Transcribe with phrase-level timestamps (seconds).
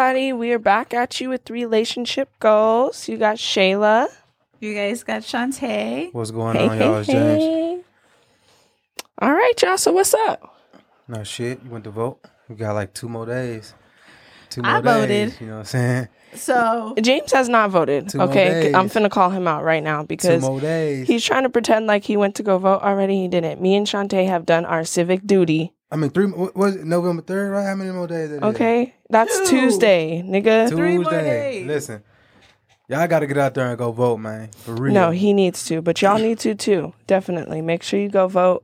[0.00, 0.32] everybody.
[0.32, 3.06] We are back at you with relationship goals.
[3.06, 4.08] You got Shayla.
[4.58, 6.14] You guys got Shantae.
[6.14, 6.96] What's going on, y'all?
[6.96, 7.42] It's James.
[7.42, 7.80] hey.
[9.18, 9.76] All right, y'all.
[9.76, 10.56] So what's up?
[11.06, 11.62] No shit.
[11.62, 12.18] You went to vote.
[12.48, 13.74] We got like two more days.
[14.48, 14.84] Two more I days.
[14.94, 15.40] voted.
[15.42, 16.08] You know what I'm saying?
[16.34, 18.08] So James has not voted.
[18.08, 18.94] Two more okay, I'm days.
[18.94, 21.08] finna call him out right now Two because more days.
[21.08, 23.20] he's trying to pretend like he went to go vote already.
[23.20, 23.60] He didn't.
[23.60, 25.74] Me and Shantae have done our civic duty.
[25.92, 26.26] I mean, three.
[26.26, 26.84] Was it?
[26.84, 27.66] November third, right?
[27.66, 28.30] How many more days?
[28.30, 28.42] That is?
[28.54, 29.46] Okay, that's Two.
[29.62, 30.68] Tuesday, nigga.
[30.68, 30.76] Tuesday.
[30.76, 31.66] Three more days.
[31.66, 32.02] Listen,
[32.88, 34.48] y'all got to get out there and go vote, man.
[34.52, 34.94] For real.
[34.94, 36.92] No, he needs to, but y'all need to too.
[37.08, 38.62] Definitely make sure you go vote.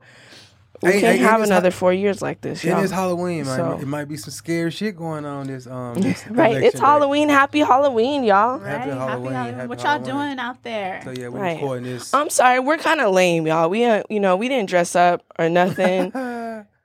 [0.83, 2.83] We Hey, can't hey, have another hot- four years like this, It y'all.
[2.83, 3.57] is Halloween, man.
[3.57, 6.79] So- It might be some scary shit going on this um this right, election it's
[6.79, 6.85] day.
[6.85, 7.29] Halloween.
[7.29, 8.59] Happy Halloween, y'all.
[8.59, 10.05] right, Happy Halloween, happy what y'all Halloween.
[10.35, 11.01] doing out there?
[11.03, 11.55] So yeah, we Right.
[11.55, 12.13] recording this.
[12.13, 13.69] I'm sorry, we're kind of lame, y'all.
[13.71, 16.13] We, uh, you know, we didn't dress up or nothing.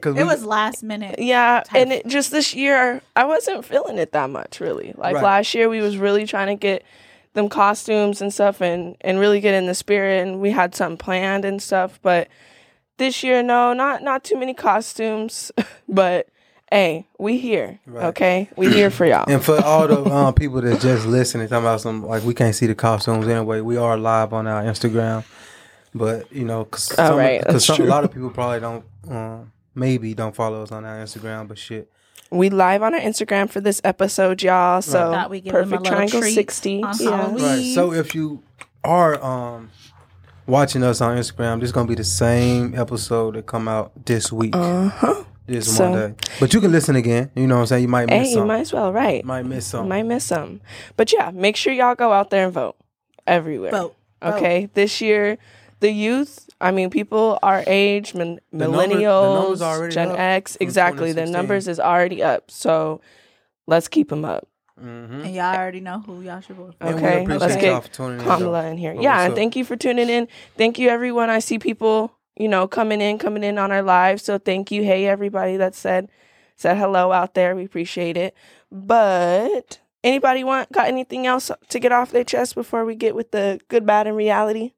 [0.00, 1.16] Cause it was last minute.
[1.18, 1.80] yeah, Type.
[1.80, 4.94] and it, just this year, I wasn't feeling it that much, really.
[4.96, 5.22] Like Right.
[5.24, 6.82] last year, we was really trying to get
[7.34, 10.96] them costumes and stuff, and and really get in the spirit, and we had something
[10.96, 11.98] planned and stuff.
[12.02, 12.28] But
[12.98, 15.52] this year, no, not not too many costumes,
[15.88, 16.28] but.
[16.70, 18.06] Hey, we here, Right.
[18.06, 18.48] okay?
[18.56, 19.26] We here for y'all.
[19.30, 22.54] And for all the um, people that just listening, talking about some like we can't
[22.54, 23.60] see the costumes anyway.
[23.60, 25.22] We are live on our Instagram,
[25.94, 28.84] but you know, cause, Oh, some, right, 'cause some- a lot of people probably don't,
[29.10, 31.48] um, maybe don't follow us on our Instagram.
[31.48, 31.90] But shit,
[32.30, 34.80] We live on our Instagram for this episode, y'all.
[34.82, 36.82] So Thought we'd give them a perfect triangle sixty.
[37.00, 37.32] Yeah.
[37.34, 37.72] Right.
[37.74, 38.42] So if you
[38.84, 39.70] are um
[40.46, 44.32] watching us on Instagram, this is gonna be the same episode that come out this
[44.32, 45.24] week, Uh huh.
[45.46, 46.14] this so- Monday.
[46.40, 47.30] But you can listen again.
[47.34, 47.82] You know what I'm saying?
[47.82, 49.24] You might miss Hey, you might as well, right?
[49.24, 49.88] might miss some.
[49.88, 50.60] Might miss some,
[50.96, 52.76] but yeah, make sure y'all go out there and vote
[53.26, 53.70] everywhere.
[53.70, 53.94] Vote.
[54.22, 54.34] Vote.
[54.36, 55.36] Okay, this year,
[55.82, 56.48] the youth.
[56.60, 61.12] I mean, people our age, min- The number- millennials, numbers already Gen X, exactly.
[61.12, 63.00] The numbers is already up, so
[63.66, 64.48] let's keep them up.
[64.78, 64.86] hmm
[65.24, 66.86] And y'all already know who y'all should vote for.
[66.86, 68.94] Okay, appreciate let's y'all get for tuning in, Kamala in here.
[68.94, 70.28] But Yeah, and thank you for tuning in.
[70.56, 71.28] Thank you, everyone.
[71.30, 74.20] I see people, you know, coming in, coming in on our live.
[74.20, 74.82] So thank you.
[74.84, 76.08] Hey, everybody that said
[76.56, 77.54] said hello out there.
[77.56, 78.34] We appreciate it.
[78.70, 83.30] But anybody want got anything else to get off their chest before we get with
[83.32, 84.72] the good, bad, and reality?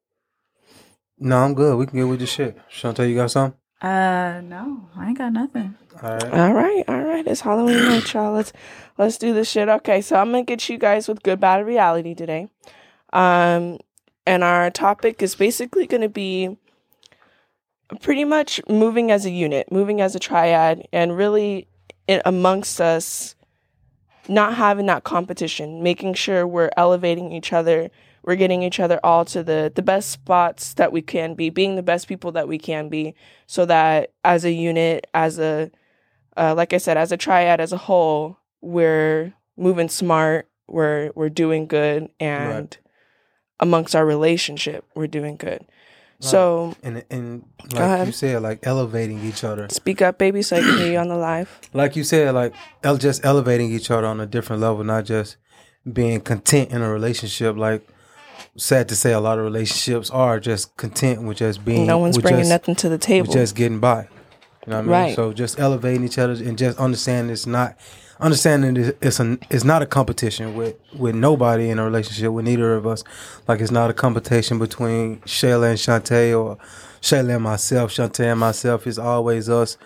[1.17, 1.77] No, I'm good.
[1.77, 2.57] We can get with the shit.
[2.69, 3.57] Chantel, you got something?
[3.81, 5.75] Uh, no, I ain't got nothing.
[6.01, 6.33] All right.
[6.33, 7.25] All right, all right.
[7.25, 8.33] It's Halloween night, y'all.
[8.33, 8.51] Let's
[8.97, 9.69] let's do this shit.
[9.69, 12.49] Okay, so I'm gonna get you guys with good, bad, reality today.
[13.13, 13.79] Um,
[14.25, 16.57] and our topic is basically gonna be
[18.01, 21.67] pretty much moving as a unit, moving as a triad, and really
[22.07, 23.35] it, amongst us,
[24.27, 27.89] not having that competition, making sure we're elevating each other,
[28.25, 31.75] we're getting each other all to the the best spots that we can be, being
[31.75, 33.15] the best people that we can be,
[33.47, 35.71] so that as a unit, as a
[36.37, 41.29] uh, like I said, as a triad as a whole, we're moving smart, we're we're
[41.29, 42.77] doing good, and Right.
[43.59, 45.63] amongst our relationship, we're doing good.
[46.19, 49.67] So And and like you said, like elevating each other.
[49.69, 51.59] speak up, baby, so I can hear you on the live.
[51.73, 52.53] Like you said, like
[52.83, 55.37] el- just elevating each other on a different level, not just
[55.91, 57.55] being content in a relationship.
[57.57, 57.85] Like
[58.57, 61.85] sad to say, a lot of relationships are just content with just being.
[61.85, 63.31] no one's bringing just, nothing to the table.
[63.33, 64.07] just getting by.
[64.65, 64.89] You know what I mean?
[64.91, 65.15] Right.
[65.15, 67.77] So just elevating each other and just understanding it's not
[68.19, 72.45] understanding it- it's a it's not a competition with with nobody in a relationship with
[72.45, 73.03] neither of us.
[73.47, 76.57] Like it's not a competition between Shayla and Shantae or
[77.01, 78.87] Shayla and myself, Shantae and myself.
[78.87, 79.77] It's always us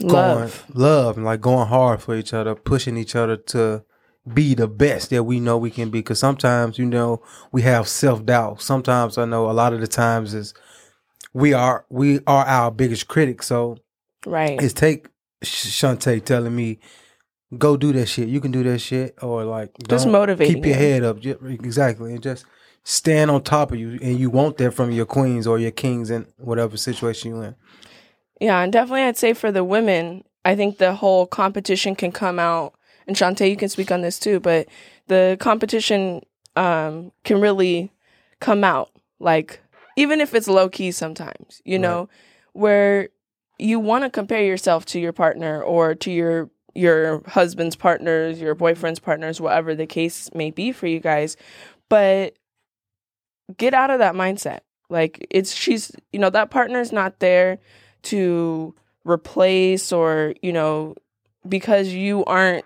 [0.00, 0.64] Love.
[0.70, 3.84] going love and like going hard for each other, pushing each other to
[4.32, 5.98] be the best that we know we can be.
[6.00, 8.60] Because sometimes you know we have self doubt.
[8.62, 10.54] Sometimes I know a lot of the times is
[11.32, 13.42] we are we are our biggest critic.
[13.42, 13.78] So
[14.26, 14.62] Right.
[14.62, 15.08] it's take
[15.42, 16.78] Sh- Shantae telling me
[17.58, 18.28] go do that shit.
[18.28, 20.74] You can do that shit, or like Just don't- Keep your you.
[20.74, 22.44] head up, exactly, and just
[22.84, 23.98] stand on top of you.
[24.00, 27.54] And you want that from your queens or your kings in whatever situation you're in.
[28.40, 32.38] Yeah, and definitely I'd say for the women, I think the whole competition can come
[32.38, 32.74] out
[33.06, 34.68] and Shantae, you can speak on this too, but
[35.08, 36.22] the competition
[36.56, 37.92] um can really
[38.40, 38.90] come out.
[39.18, 39.60] Like
[39.96, 42.08] even if it's low key sometimes, you know,
[42.52, 43.08] where
[43.58, 48.54] you want to compare yourself to your partner or to your your husband's partners, your
[48.54, 51.36] boyfriend's partners, whatever the case may be for you guys.
[51.88, 52.34] But
[53.56, 54.60] get out of that mindset.
[54.88, 57.58] Like it's she's you know that partner's not there
[58.04, 58.74] to
[59.04, 60.94] replace or you know
[61.48, 62.64] because you aren't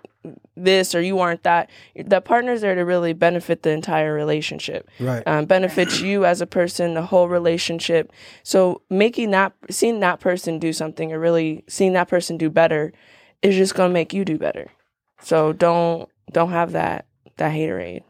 [0.55, 5.23] this or you aren't that the partner's there to really benefit the entire relationship Right.
[5.27, 8.11] um, benefits you as a person the whole relationship
[8.43, 12.91] so making that seeing that person do something or really seeing that person do better
[13.41, 14.69] is just going to make you do better
[15.21, 17.05] So don't don't have that
[17.37, 18.03] that haterade.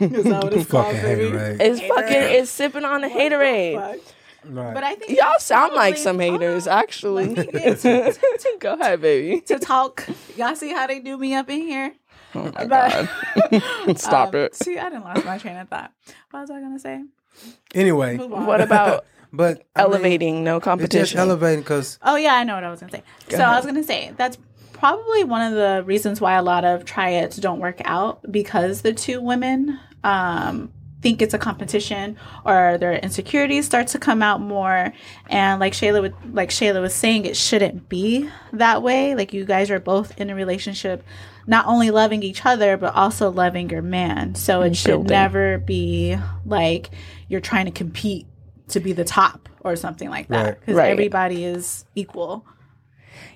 [0.00, 1.30] Is that what it's called, Fucking baby?
[1.30, 1.60] haterade.
[1.60, 3.74] It's fucking it's sipping on the What the haterade.
[3.96, 4.14] fuck?
[4.44, 4.72] Right.
[4.74, 6.82] But I think Y'all sound like some haters, Hold on.
[6.82, 7.34] actually.
[7.34, 9.40] Let me get Go ahead, baby.
[9.42, 10.06] to talk.
[10.36, 11.92] Y'all see how they do me up in here?
[12.34, 13.08] Oh my But-
[13.50, 13.96] god.
[13.98, 14.54] Stop Um, it.
[14.54, 15.92] See, I didn't lost my train of thought.
[16.30, 17.02] What was I gonna say?
[17.74, 20.44] anyway, What about but I mean, elevating?
[20.44, 21.18] no It's just competition.
[21.20, 23.02] elevating because Oh yeah, I know what I was gonna say.
[23.28, 24.38] Go so I was gonna say that's
[24.72, 28.92] probably one of the reasons why a lot of triads don't work out because the
[28.92, 34.92] two women um, think it's a competition or their insecurities start to come out more.
[35.30, 39.14] And like Shayla would like Shayla was saying, it shouldn't be that way.
[39.14, 41.04] Like you guys are both in a relationship,
[41.46, 44.34] not only loving each other but also loving your man.
[44.34, 45.06] So it should building.
[45.08, 46.90] never be like
[47.28, 48.26] you're trying to compete
[48.68, 50.60] to be the top or something like that Right.
[50.60, 50.90] because Right.
[50.90, 52.44] everybody is equal.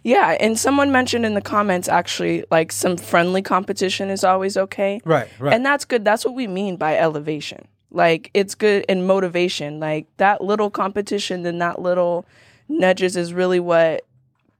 [0.04, 5.00] Yeah, and someone mentioned in the comments actually like some friendly competition is always okay.
[5.04, 6.04] right, right, And that's good.
[6.04, 7.68] That's what we mean by elevation.
[7.90, 9.78] Like it's good and motivation.
[9.78, 12.26] Like that little competition and that little
[12.68, 14.06] nudges is really what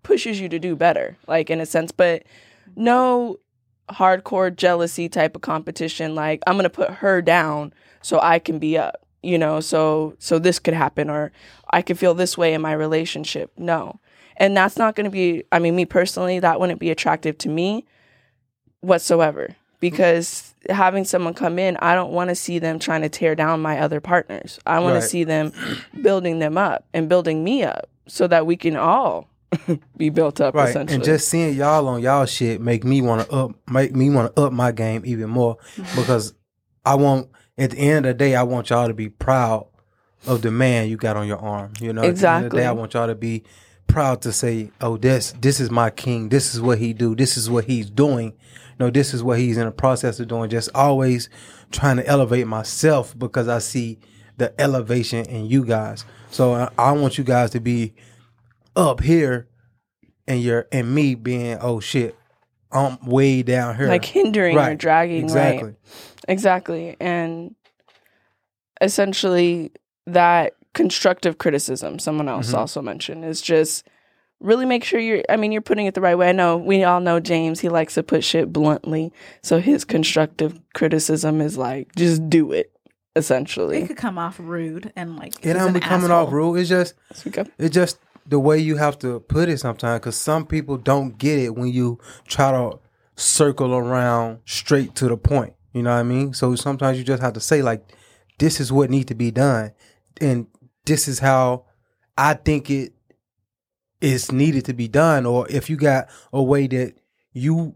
[0.03, 1.91] pushes you to do better, like in a sense.
[1.91, 2.25] But
[2.77, 3.39] no
[3.89, 6.15] hardcore jealousy type of competition.
[6.15, 8.97] Like I'm gonna put her down so I can be up.
[9.25, 11.33] You know, so so this could happen or
[11.71, 13.53] I could feel this way in my relationship.
[13.56, 13.99] No.
[14.37, 17.49] And that's not going to be, I mean, me personally, that wouldn't be attractive to
[17.49, 17.84] me
[18.81, 23.34] whatsoever because having someone come in, I don't want to see them trying to tear
[23.34, 24.58] down my other partners.
[24.67, 25.02] I want Right.
[25.02, 25.52] to see them
[26.00, 29.29] building them up and building me up so that we can all
[29.96, 30.70] be built up right.
[30.70, 30.94] essentially.
[30.96, 34.34] And just seeing y'all on y'all shit make me want to up, make me want
[34.34, 36.00] to up my game even more mm-hmm.
[36.00, 36.34] because
[36.84, 39.67] I want at the end of the day, I want y'all to be proud
[40.26, 41.73] of the man you got on your arm.
[41.81, 42.61] You know, At the end of the Exactly.
[42.61, 43.44] day, I want y'all to be
[43.93, 46.29] proud to say, "Oh, this this is my king.
[46.31, 47.15] This is what he do.
[47.15, 48.33] This is what he's doing.
[48.81, 51.29] No, this is what he's in the process of doing." Just always
[51.71, 53.99] trying to elevate myself because I see
[54.39, 56.05] the elevation in you guys.
[56.31, 57.94] So I, I want you guys to be
[58.75, 59.49] up here,
[60.27, 62.17] and you're and me being, "Oh shit,
[62.73, 64.79] I'm way down here." like hindering or Right.
[64.79, 65.69] dragging, exactly.
[65.69, 65.77] right?
[66.29, 66.97] Exactly.
[67.00, 67.55] And
[68.81, 69.73] essentially,
[70.06, 72.58] that constructive criticism, someone else Mhm.
[72.58, 73.86] also mentioned, is just
[74.40, 76.28] really make sure you're, I mean, you're putting it the right way.
[76.28, 79.12] I know we all know James, he likes to put shit bluntly.
[79.42, 82.72] So his constructive criticism is like, just do it,
[83.14, 83.82] essentially.
[83.82, 86.26] It could come off rude and like It he's don't be coming asshole.
[86.26, 86.56] off rude.
[86.58, 90.00] It's just So we go- it's just the way you have to put it sometimes
[90.00, 92.78] because some people don't get it when you try to
[93.16, 97.20] circle around straight to the point you know what i mean so sometimes you just
[97.20, 97.82] have to say like
[98.38, 99.70] this is what needs to be done
[100.20, 100.46] and
[100.84, 101.64] this is how
[102.19, 102.93] i think it
[104.00, 106.94] is needed to be done or if you got a way that
[107.32, 107.75] you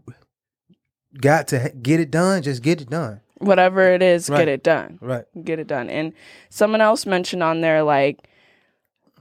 [1.21, 4.39] got to get it done just get it done Whatever it is, Right.
[4.39, 4.97] get it done.
[4.99, 5.91] right get it done.
[5.91, 6.13] And
[6.49, 8.27] someone else mentioned on there like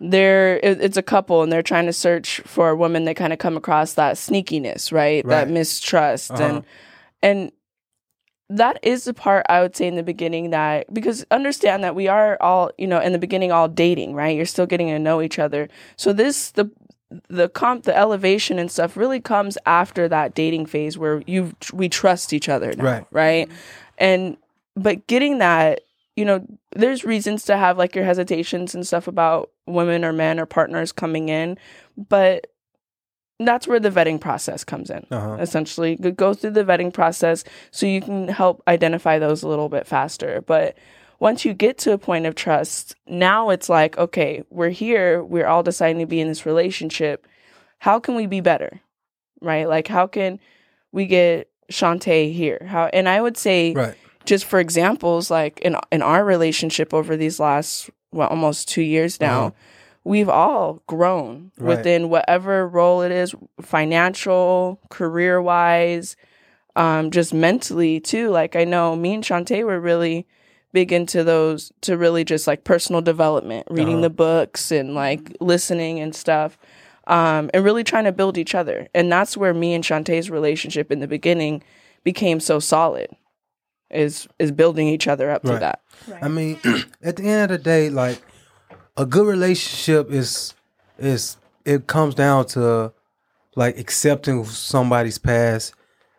[0.00, 3.38] they're it's a couple and they're trying to search for a woman that kind of
[3.38, 5.27] come across that sneakiness, right?
[5.27, 6.43] That mistrust Uh-huh.
[6.43, 6.65] and
[7.23, 7.53] and
[8.49, 12.07] that is the part I would say in the beginning that because understand that we
[12.09, 14.37] are all, you know, in the beginning all dating, right?
[14.37, 15.69] You're still getting to know each other.
[15.97, 16.71] So this the
[17.29, 21.88] the comp the elevation and stuff really comes after that dating phase where you we
[21.88, 23.07] trust each other now, Right.
[23.11, 23.49] right?
[23.49, 23.57] Mm-hmm.
[23.99, 24.37] And
[24.76, 25.81] but getting that,
[26.17, 30.38] you know, there's reasons to have like your hesitations and stuff about women or men
[30.38, 31.59] or partners coming in,
[31.97, 32.49] but
[33.38, 35.05] that's where the vetting process comes in.
[35.11, 39.49] uh-huh Essentially, Go- go through the vetting process so you can help identify those a
[39.49, 40.43] little bit faster.
[40.47, 40.76] But
[41.21, 45.47] once you get to a point of trust, now it's like, okay, we're here, we're
[45.47, 47.26] all deciding to be in this relationship.
[47.78, 48.81] How can we be better?
[49.43, 49.69] Right?
[49.69, 50.40] Like, how can
[50.93, 52.66] we get Shantae here?
[52.66, 52.87] How?
[52.87, 57.38] And I would say, right just for examples, like in in our relationship over these
[57.38, 59.50] last well almost two years now, Uh-huh.
[60.07, 61.79] We've all grown Right.
[61.79, 66.17] within whatever role it is, financial, career wise,
[66.77, 68.31] um, just mentally too.
[68.31, 70.27] Like I know me and Shantae were really
[70.73, 74.03] big into those to really just like personal development, reading Uh-huh.
[74.03, 76.57] the books and like listening and stuff.
[77.09, 78.89] Um, and really trying to build each other.
[78.93, 81.63] And that's where me and Shantae's relationship in the beginning
[82.03, 83.09] became so solid
[83.91, 85.55] is is building each other up Right.
[85.55, 85.81] to that.
[86.21, 86.59] I mean,
[87.03, 88.21] at the end of the day, like
[88.97, 90.55] a good relationship is
[90.99, 92.93] is it comes down to
[93.55, 95.75] like accepting somebody's past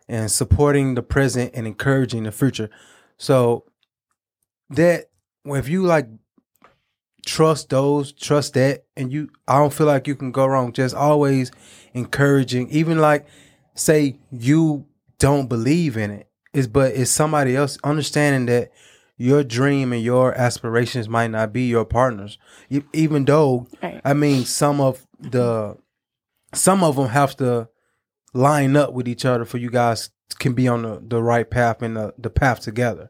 [0.08, 2.70] and supporting the present and encouraging the future.
[3.18, 3.66] So
[4.70, 5.10] that
[5.46, 6.08] if you like
[7.26, 10.74] trust those, trust that, and you I don't feel like you can go wrong.
[10.74, 11.52] Just always
[11.94, 13.28] encouraging, even like
[13.76, 14.86] say you
[15.20, 16.30] don't believe in it.
[16.54, 18.72] It's but it's somebody else understanding that
[19.18, 22.38] your dream and your aspirations might not be your partners.
[22.94, 24.02] Even though Right.
[24.06, 25.78] I mean some of the
[26.54, 27.70] some of them have to
[28.34, 31.82] line up with each other for you guys can be on the, the right path
[31.82, 33.10] and the, the path together.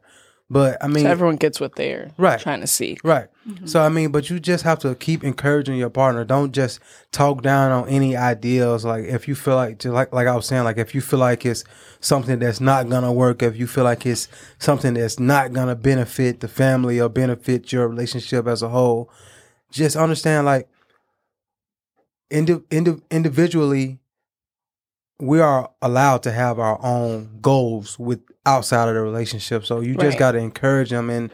[0.50, 2.40] But I mean So everyone gets what they're Right.
[2.40, 2.96] trying to see.
[3.04, 3.26] Right.
[3.46, 3.66] Mm-hmm.
[3.66, 6.24] So I mean, but you just have to keep encouraging your partner.
[6.24, 6.80] Don't just
[7.12, 8.82] talk down on any ideals.
[8.84, 11.18] Like if you feel like, just like like I was saying, like if you feel
[11.18, 11.64] like it's
[12.00, 14.26] something that's not gonna work, if you feel like it's
[14.58, 19.10] something that's not gonna benefit the family or benefit your relationship as a whole,
[19.70, 20.66] just understand like
[22.30, 23.98] indi- indi- individually
[25.20, 29.64] we are allowed to have our own goals with outside of the relationship.
[29.64, 30.18] So you just Right.
[30.18, 31.30] got to encourage them and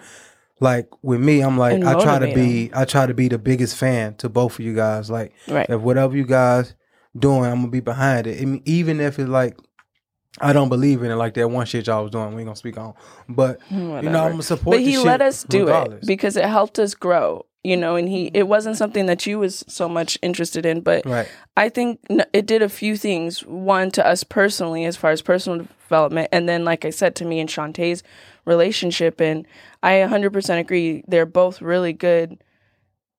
[0.61, 3.77] like with me, I'm like I try to be I try to be the biggest
[3.77, 5.11] fan to both of you guys.
[5.11, 5.69] Like Right.
[5.69, 6.75] if whatever you guys
[7.19, 8.41] doing, I'm gonna be behind it.
[8.41, 9.57] Mean, even if it's like
[10.41, 12.35] I don't believe in it, like that one shit y'all was doing.
[12.35, 12.95] We ain't gonna speak on,
[13.29, 13.79] but you
[14.11, 14.77] know I'm gonna support.
[14.77, 16.03] but he let us do regardless.
[16.03, 19.39] it because it helped us grow you know and he it wasn't something that you
[19.39, 21.99] was so much interested in but right, i think
[22.35, 26.49] it did a few things one to us personally as far as personal development and
[26.49, 28.03] then like i said to me and shantae's
[28.45, 29.47] relationship and
[29.83, 32.43] i 100% agree they're both really good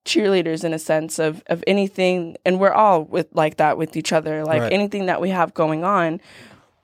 [0.05, 4.13] cheerleaders in a sense of of anything and we're all with like that with each
[4.13, 4.73] other like Right.
[4.73, 6.19] anything that we have going on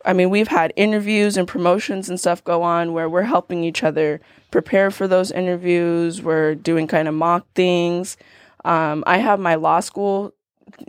[0.04, 3.84] I mean, we've had interviews and promotions and stuff go on where we're helping each
[3.84, 4.20] other
[4.50, 6.24] prepare for those interviews.
[6.24, 8.18] We're doing kind of mock things.
[8.66, 10.34] Um, I have my law school,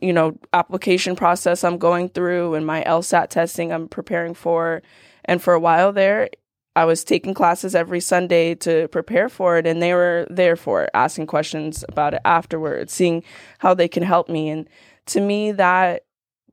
[0.00, 4.82] you know, application process I'm going through and my LSAT testing I'm preparing for.
[5.24, 6.28] And for a while there,
[6.74, 10.84] I was taking classes every Sunday to prepare for it, and they were there for
[10.84, 13.22] it, asking questions about it afterwards, seeing
[13.58, 14.48] how they can help me.
[14.48, 14.68] And
[15.06, 16.04] to me, that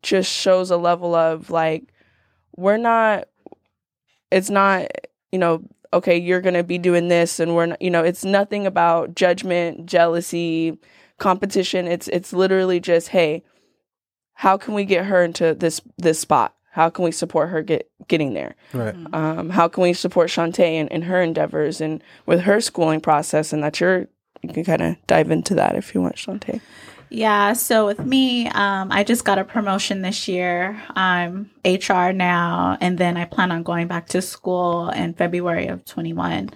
[0.01, 1.93] just shows a level of like,
[2.57, 3.29] we're not
[4.31, 4.88] it's not
[5.31, 8.25] you know okay you're going to be doing this and we're not you know it's
[8.25, 10.77] nothing about judgment jealousy
[11.19, 13.43] competition it's it's literally just hey
[14.33, 17.89] how can we get her into this this spot how can we support her get
[18.07, 18.95] getting there right.
[19.13, 23.53] um, how can we support Shantae in, in her endeavors and with her schooling process
[23.53, 24.07] and that you're
[24.41, 26.61] you can kind of dive into that if you want Shantae
[27.11, 30.79] Yeah, so with me, um, I just got a promotion this year.
[30.95, 35.83] I'm HR now, and then I plan on going back to school in February of
[35.85, 36.51] 21.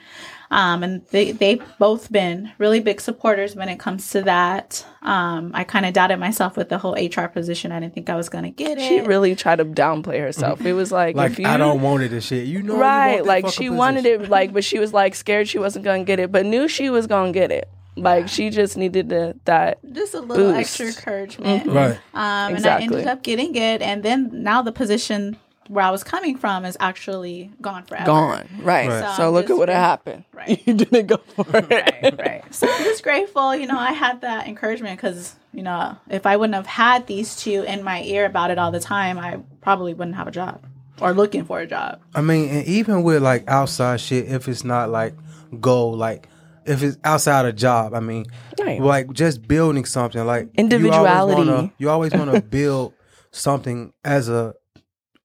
[0.53, 4.85] Um, and they, they've both been really big supporters when it comes to that.
[5.01, 7.71] Um, I kind of doubted myself with the whole HR position.
[7.71, 8.87] I didn't think I was going to get it.
[8.87, 12.03] she really tried to downplay herself it was like, Like if you I don't want
[12.03, 12.45] it and shit.
[12.45, 15.15] You know, right want that like fucking she wanted it like but she was like
[15.15, 18.49] scared she wasn't gonna get it but knew she was gonna get it like she
[18.49, 20.59] just needed to, that just a little Boost.
[20.59, 21.67] extra encouragement.
[21.67, 21.97] Right.
[22.13, 23.81] Um, And I ended up getting it.
[23.81, 28.05] And then now the position where I was coming from is actually gone forever.
[28.05, 29.15] gone right, Right.
[29.15, 29.75] so So look at what great.
[29.75, 30.61] happened Right.
[30.67, 32.53] you didn't go for it right, right.
[32.53, 36.37] So I'm just grateful, you know, I had that encouragement because, you know, if I
[36.37, 39.93] wouldn't have had these two in my ear about it all the time, I probably
[39.93, 40.63] wouldn't have a job
[41.01, 42.01] or looking for a job.
[42.15, 45.13] I mean, and even with like outside shit, if it's not like
[45.59, 46.27] goal, like
[46.65, 48.25] if it's outside a job, I mean,
[48.59, 48.79] Right.
[48.79, 51.41] like just building something, like Individuality.
[51.41, 52.93] You always wanna, you always want to build
[53.31, 54.53] something as a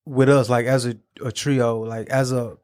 [0.05, 2.57] with us, like as a, a trio, like as a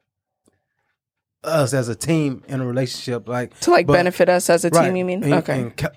[1.45, 4.69] us as a team in a relationship, like to like but- benefit us as a
[4.69, 5.89] team you mean And- okay and co-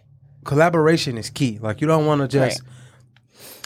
[0.45, 1.59] collaboration is key.
[1.61, 2.62] Like you don't want to just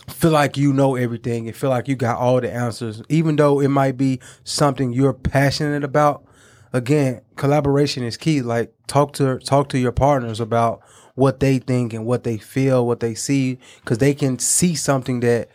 [0.08, 3.60] feel like you know everything and feel like you got all the answers, even though
[3.60, 6.24] it might be something you're passionate about.
[6.72, 8.40] Again, collaboration is key.
[8.42, 10.80] Like talk to talk to your partners about
[11.14, 15.20] what they think and what they feel, what they see, because they can see something
[15.20, 15.50] that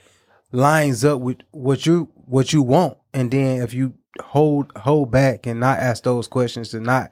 [0.52, 2.98] lines up with what you what you want.
[3.14, 7.10] And then if you hold hold back and not ask those questions to not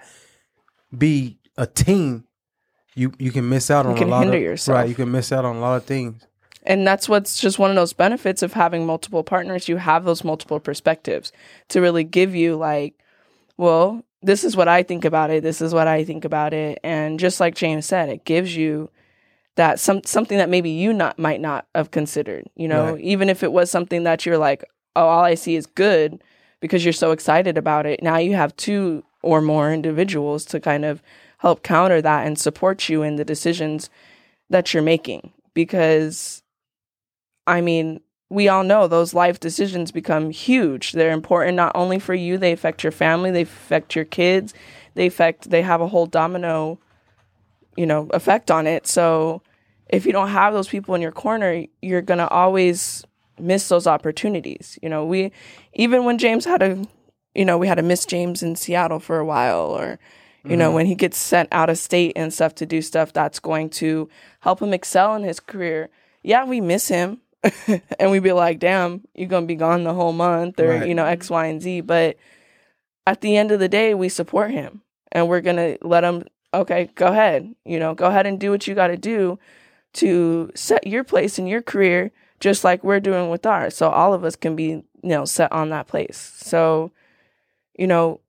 [0.95, 2.25] be a team,
[2.95, 4.75] you you can miss out on a lot hinder of yourself.
[4.77, 4.89] right.
[4.89, 6.25] You can miss out on a lot of things.
[6.63, 10.24] and that's what's just one of those benefits of having multiple partners you have those
[10.24, 11.31] multiple perspectives
[11.69, 12.95] to really give you like
[13.57, 16.79] well this is what i think about it this is what i think about it
[16.83, 18.89] and just like james said it gives you
[19.57, 23.01] that some something that maybe you not might not have considered you know Right.
[23.01, 24.63] even if it was something that you're like
[24.95, 26.21] oh all i see is good
[26.65, 30.84] because you're so excited about it now you have two or more individuals to kind
[30.84, 31.01] of
[31.38, 33.89] help counter that and support you in the decisions
[34.50, 36.43] that you're making because
[37.48, 40.91] I mean, we all know those life decisions become huge.
[40.93, 44.53] They're important not only for you, they affect your family, they affect your kids,
[44.95, 46.79] they affect they have a whole domino,
[47.77, 48.88] you know, effect on it.
[48.88, 49.41] So
[49.88, 53.05] if you don't have those people in your corner, you're going to always
[53.39, 54.77] miss those opportunities.
[54.81, 55.31] You know, we
[55.73, 56.85] even when James had a,
[57.33, 59.99] you know, we had to miss James in Seattle for a while, or
[60.43, 60.75] you know, mm-hmm.
[60.75, 64.07] when he gets sent out of state and stuff to do stuff that's going to
[64.41, 65.89] help him excel in his career.
[66.21, 67.21] Yeah, we miss him,
[67.99, 70.87] and we be like, "Damn, you're gonna be gone the whole month," or Right.
[70.87, 71.81] you know, X, Y, and Z.
[71.81, 72.17] But
[73.07, 76.25] at the end of the day, we support him, and we're gonna let him.
[76.53, 77.53] Okay, go ahead.
[77.65, 79.39] You know, go ahead and do what you got to do
[79.93, 84.13] to set your place in your career just like we're doing with ours so all
[84.13, 86.91] of us can be you know set on that place so
[87.77, 88.19] you know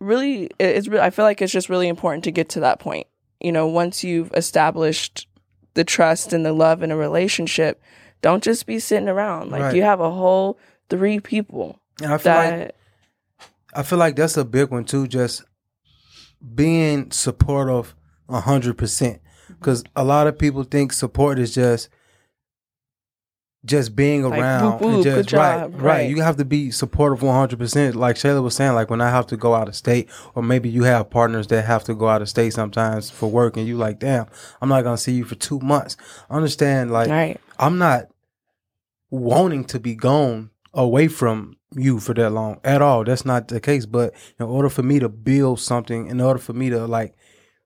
[0.00, 3.06] really it's re- i feel like it's just really important to get to that point
[3.40, 5.26] you know once you've established
[5.74, 7.80] the trust and the love in a relationship
[8.20, 9.74] don't just be sitting around like Right.
[9.76, 10.58] you have a whole
[10.90, 12.74] three people And I feel like
[13.74, 15.06] I feel like that's a big one too.
[15.08, 15.44] Just
[16.54, 17.94] being supportive
[18.28, 21.88] a hundred percent, because a lot of people think support is just
[23.64, 26.10] just being Like, around whoop, whoop, and just right, job, right, right.
[26.10, 27.94] You have to be supportive one hundred percent.
[27.94, 30.68] Like Shayla was saying, like when I have to go out of state, or maybe
[30.68, 33.76] you have partners that have to go out of state sometimes for work, and you
[33.76, 34.26] like, damn,
[34.60, 35.96] I'm not gonna see you for two months.
[36.28, 38.08] Understand, like right I'm not
[39.10, 43.04] wanting to be gone away from you for that long at all.
[43.04, 43.86] That's not the case.
[43.86, 47.14] But in order for me to build something, in order for me to like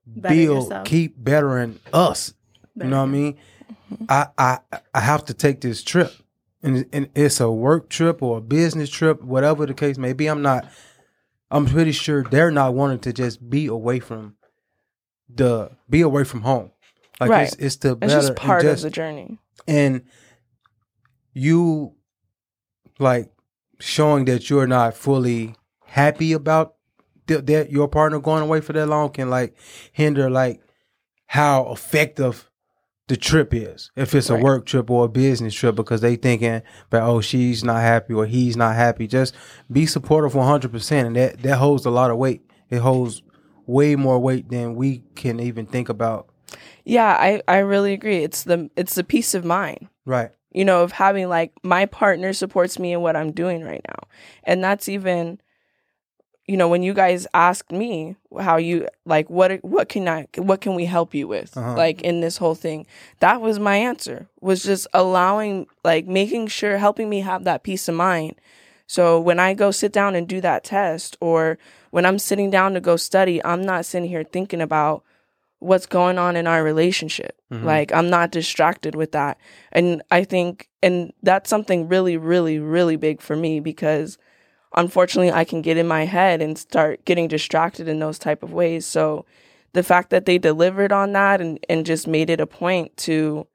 [0.05, 0.85] Better build, yourself.
[0.87, 2.33] keep bettering us,
[2.75, 3.37] you know what I mean?
[4.09, 4.59] I I
[4.93, 6.11] I have to take this trip,
[6.63, 10.27] and and it's a work trip or a business trip, whatever the case may be.
[10.27, 10.67] I'm not.
[11.49, 14.35] I'm pretty sure they're not wanting to just be away from
[15.33, 16.71] the be away from home.
[17.19, 17.47] Like Right.
[17.47, 20.03] it's it's to it's just part just- of the journey and
[21.33, 21.93] you
[22.99, 23.31] like
[23.79, 26.75] showing that you're not fully happy about
[27.27, 29.55] th- that your partner going away for that long can like
[29.91, 30.61] hinder like
[31.27, 32.46] how effective
[33.07, 36.61] the trip is if it's a work trip or a business trip because they thinking
[36.89, 39.07] but oh she's not happy or he's not happy.
[39.07, 39.33] Just
[39.71, 42.41] be supportive 100% and that that holds a lot of weight.
[42.69, 43.21] It holds
[43.65, 46.29] way more weight than we can even think about.
[46.83, 48.23] Yeah i i really agree.
[48.23, 49.87] It's the it's the peace of mind.
[50.05, 50.31] Right.
[50.51, 54.09] You know, of having like my partner supports me in what I'm doing right now.
[54.43, 55.39] And that's even
[56.47, 60.61] you know, when you guys asked me how you like what what can I what
[60.61, 61.75] can we help you with Uh-huh.
[61.75, 62.85] like in this whole thing.
[63.19, 64.27] That was my answer.
[64.41, 68.35] Was just allowing like making sure helping me have that peace of mind.
[68.87, 71.57] So when I go sit down and do that test or
[71.91, 75.03] when I'm sitting down to go study, I'm not sitting here thinking about
[75.59, 77.35] what's going on in our relationship.
[77.51, 77.63] Mhm.
[77.65, 79.37] Like I'm not distracted with that.
[79.73, 84.17] And I think and that's something really really really big for me because
[84.75, 88.53] unfortunately I can get in my head and start getting distracted in those type of
[88.53, 88.85] ways.
[88.85, 89.25] So
[89.73, 93.47] the fact that they delivered on that and and just made it a point to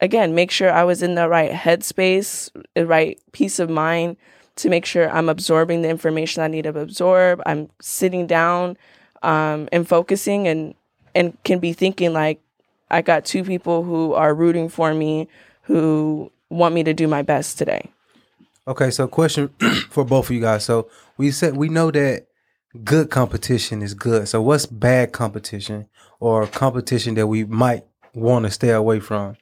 [0.00, 4.16] again make sure I was in the right headspace, the right peace of mind
[4.56, 7.42] to make sure I'm absorbing the information I need to absorb.
[7.46, 8.76] I'm sitting down
[9.22, 10.74] um, and focusing and
[11.14, 12.40] and can be thinking like
[12.90, 15.28] I got two people who are rooting for me
[15.62, 17.90] who want me to do my best today.
[18.68, 19.48] Okay, so question
[19.90, 20.64] for both of you guys.
[20.64, 22.26] So we said we know that
[22.84, 24.28] good competition is good.
[24.28, 25.88] So what's bad competition
[26.20, 29.36] or competition that we might want to stay away from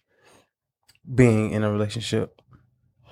[1.14, 2.40] being in a relationship?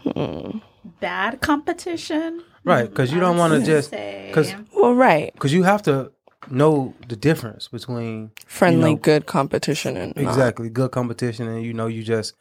[0.05, 0.59] Hmm.
[1.01, 2.43] Bad competition.
[2.65, 5.33] Right, because you don't want to just say- because Well, right.
[5.33, 6.13] because you have to
[6.51, 10.23] know the difference between Friendly, You know, good competition and not.
[10.25, 12.35] exactly good competition and you know you just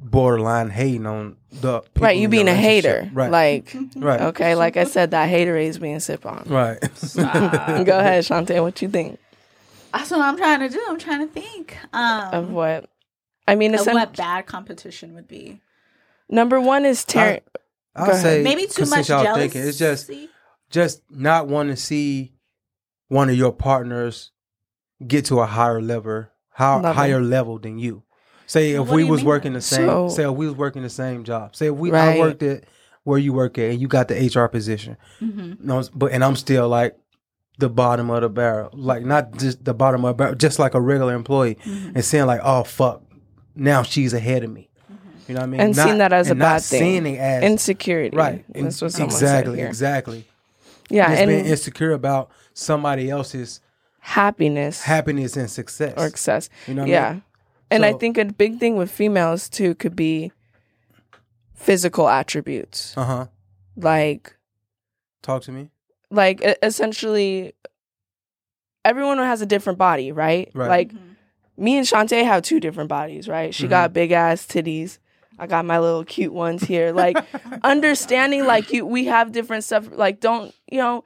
[0.00, 3.10] borderline hating on the people Right, you being a hater.
[3.12, 6.44] right Like, right okay, like I said, that hater is being sip on.
[6.46, 7.32] right Stop.
[7.86, 8.62] Go ahead, Shantae.
[8.62, 9.18] What you think
[9.92, 10.82] That's what I'm trying to do.
[10.88, 12.88] I'm trying to think um, of what?
[13.46, 15.60] I mean, of what bad competition would be.
[16.28, 17.40] number one is tearing.
[17.96, 19.40] Go I'll say Maybe too much y'all jealousy.
[19.48, 20.10] thinking, it's just
[20.70, 22.34] just not want to see
[23.08, 24.30] one of your partners
[25.04, 26.92] get to a higher level, higher, Level.
[26.92, 28.02] higher level than you.
[28.48, 29.26] Say if What we was mean?
[29.26, 31.54] working the same, So- say if we was working the same job.
[31.54, 32.16] Say if we Right.
[32.16, 32.64] I worked at
[33.04, 34.96] where you work at and you got the HR position.
[35.20, 36.96] hmm No, but and I'm still like
[37.58, 40.74] the bottom of the barrel, like not just the bottom of the barrel, just like
[40.74, 41.92] a regular employee, Mhm.
[41.96, 43.02] and saying like, oh fuck,
[43.54, 44.68] now she's ahead of me.
[45.28, 45.60] You know what I mean?
[45.60, 46.80] And seeing that as a not bad thing.
[46.80, 48.16] Seeing it as Insecurity.
[48.16, 48.44] right.
[48.54, 49.66] That's what exactly, said here.
[49.66, 50.24] exactly.
[50.88, 53.60] Yeah, just being and insecure about somebody else's
[54.00, 55.92] happiness happiness and success.
[55.98, 56.48] or success.
[56.66, 57.12] you know what I yeah.
[57.12, 57.22] mean?
[57.70, 60.32] And I think a big thing with females too could be
[61.54, 62.94] physical attributes.
[62.96, 63.26] Uh huh.
[63.76, 64.36] Like
[65.22, 65.70] Talk to me.
[66.10, 67.52] like essentially
[68.84, 70.50] everyone has a different body, right?
[70.54, 70.68] Right.
[70.68, 71.16] Like Mhm.
[71.56, 73.54] me and Shantae have two different bodies, right?
[73.54, 73.70] She Mm-hmm.
[73.70, 74.98] got big ass titties.
[75.38, 76.92] I got my little cute ones here.
[76.92, 77.18] Like
[77.64, 81.04] understanding like you we have different stuff like don't, you know,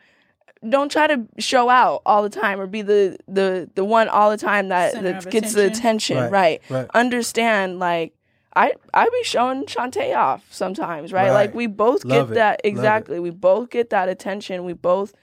[0.69, 4.31] don't try to show out all the time or be the the the one all
[4.31, 6.17] the time that, Center that of gets the attention.
[6.19, 6.63] attention, Right, right?
[6.71, 6.87] right.
[6.95, 8.15] Understand like
[8.55, 11.29] I I be showing Shantae off sometimes, right?
[11.29, 11.33] Right.
[11.33, 12.35] Like we both Love get it.
[12.35, 13.19] that exactly.
[13.19, 14.65] We both get that attention.
[14.65, 15.15] We both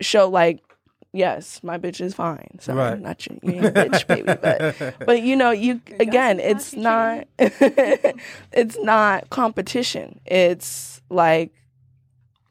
[0.00, 0.60] show like
[1.12, 2.58] yes, my bitch is fine.
[2.60, 3.00] so Right.
[3.00, 7.28] not you, you ain't a bitch, baby, but but you know you again it's not
[7.38, 11.52] it's not competition it's like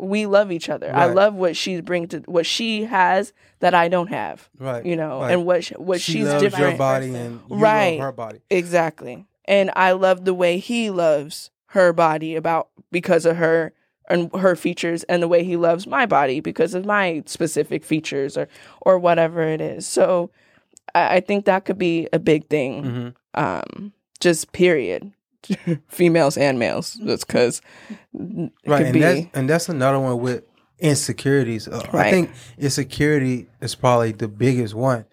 [0.03, 3.87] we love each other i love what she brings to what she has that i
[3.87, 4.85] don't have right.
[4.85, 5.31] you know Right.
[5.31, 7.97] and what what she she's loves different your body and you Right.
[7.97, 8.39] love her body.
[8.49, 13.73] exactly and i love the way he loves her body about because of her
[14.09, 18.37] and her features and the way he loves my body because of my specific features
[18.37, 18.47] or
[18.81, 20.29] or whatever it is so
[20.93, 23.09] i, I think that could be a big thing hmm
[23.41, 25.11] um just period
[25.87, 27.61] females and males just because
[28.13, 30.43] Right, could and be that's and that's another one with
[30.79, 31.67] insecurities.
[31.67, 35.05] Uh, I think insecurity is probably the biggest one.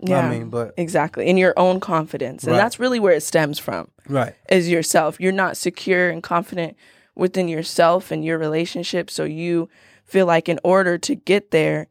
[0.00, 2.58] yeah I mean, but exactly in your own confidence and Right.
[2.58, 6.76] that's really where it stems from right, is yourself you're not secure and confident
[7.14, 9.68] within yourself and your relationship so you
[10.04, 11.86] feel like in order to get there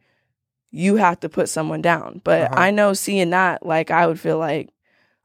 [0.72, 2.56] you have to put someone down but Uh-huh.
[2.58, 4.70] i know seeing that like i would feel like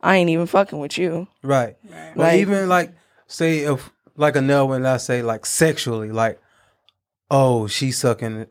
[0.07, 1.77] i ain't even fucking with you right.
[1.90, 2.16] Right.
[2.16, 2.92] Well, Like- even like
[3.27, 6.40] say if like another one, I say like sexually, like
[7.31, 8.47] oh she's sucking.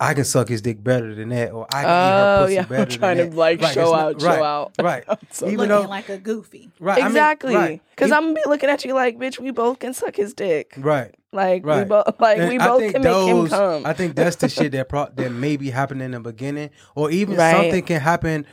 [0.00, 2.54] I can suck his dick better than that, or I can eat her oh pussy
[2.54, 3.36] yeah better i'm trying than to that.
[3.36, 6.18] like Right, show not- out right, show out Right, So- even Looking though like a
[6.18, 6.70] goofy.
[6.78, 9.50] right, I mean, exactly right, because i'm gonna be looking at you like bitch we
[9.50, 11.12] both can suck his dick right.
[11.32, 11.88] like we Right.
[11.88, 14.70] both like And we both think can make him come I think that's the shit
[14.70, 17.56] that pro- that may be happening in the beginning, or even Right.
[17.56, 18.46] something can happen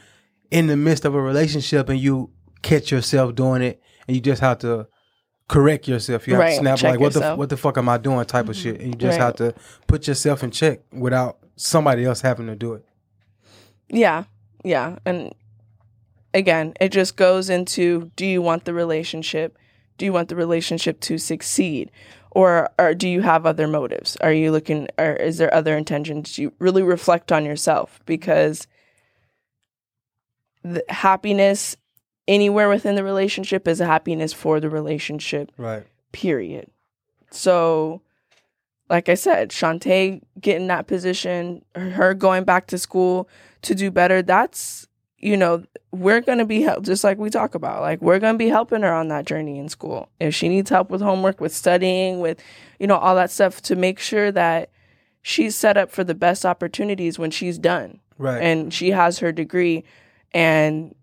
[0.49, 2.31] in the midst of a relationship, and you
[2.65, 4.87] catch yourself doing it, and you just have to
[5.47, 6.27] correct yourself.
[6.27, 8.25] You have Right, to snap check like, "What the what the fuck am I doing?"
[8.25, 8.63] type of mm-hmm.
[8.63, 9.25] shit, and you just Right.
[9.25, 9.53] have to
[9.87, 12.85] put yourself in check without somebody else having to do it.
[13.87, 14.23] Yeah,
[14.63, 14.97] yeah.
[15.05, 15.33] And
[16.33, 19.57] again, it just goes into do you want the relationship?
[19.97, 21.91] Do you want the relationship to succeed?
[22.31, 24.17] Or, or do you have other motives?
[24.17, 26.35] Are you looking, or is there other intentions?
[26.35, 28.67] Do You really reflect on yourself because
[30.61, 31.77] the happiness
[32.27, 35.83] anywhere within the relationship is a happiness for the relationship Right.
[36.11, 36.69] period.
[37.31, 38.01] So,
[38.89, 43.27] like I said, Shantae getting that position, her going back to school
[43.63, 47.55] to do better, that's, you know, we're going to be help just like we talk
[47.55, 47.81] about.
[47.81, 50.09] Like, we're going to be helping her on that journey in school.
[50.19, 52.39] If she needs help with homework, with studying, with,
[52.79, 54.69] you know, all that stuff to make sure that
[55.23, 58.39] she's set up for the best opportunities when she's done Right.
[58.41, 59.83] and she has her degree
[60.31, 60.93] and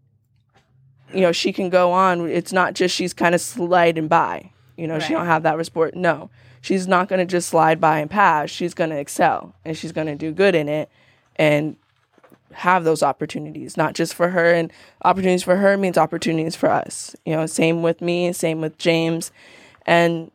[1.14, 2.28] you know she can go on.
[2.28, 4.50] It's not just she's kind of sliding by.
[4.76, 6.30] You know she don't have that resport no.
[6.60, 8.48] She's not going to just slide by and pass.
[8.48, 10.88] She's going to excel and she's going to do good in it
[11.36, 11.76] and
[12.52, 13.76] have those opportunities.
[13.76, 14.72] Not just for her and
[15.04, 17.16] opportunities for her means opportunities for us.
[17.24, 19.30] You know same with me same with james.
[19.86, 20.30] And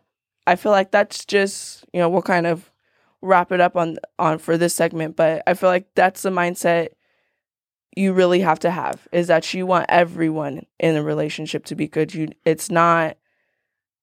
[0.47, 2.71] i feel like that's just you know we'll kind of
[3.21, 6.89] wrap it up on on for this segment but i feel like that's the mindset
[7.97, 11.87] you really have to have is that you want everyone in the relationship to be
[11.87, 13.17] good you it's not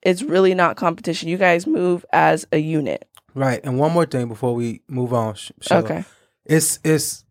[0.02, 3.58] it's really not competition you guys move as a unit Right.
[3.64, 5.34] And one more thing before we move on.
[5.34, 5.82] Sh- Sheila.
[5.82, 6.04] okay
[6.44, 7.24] it's it's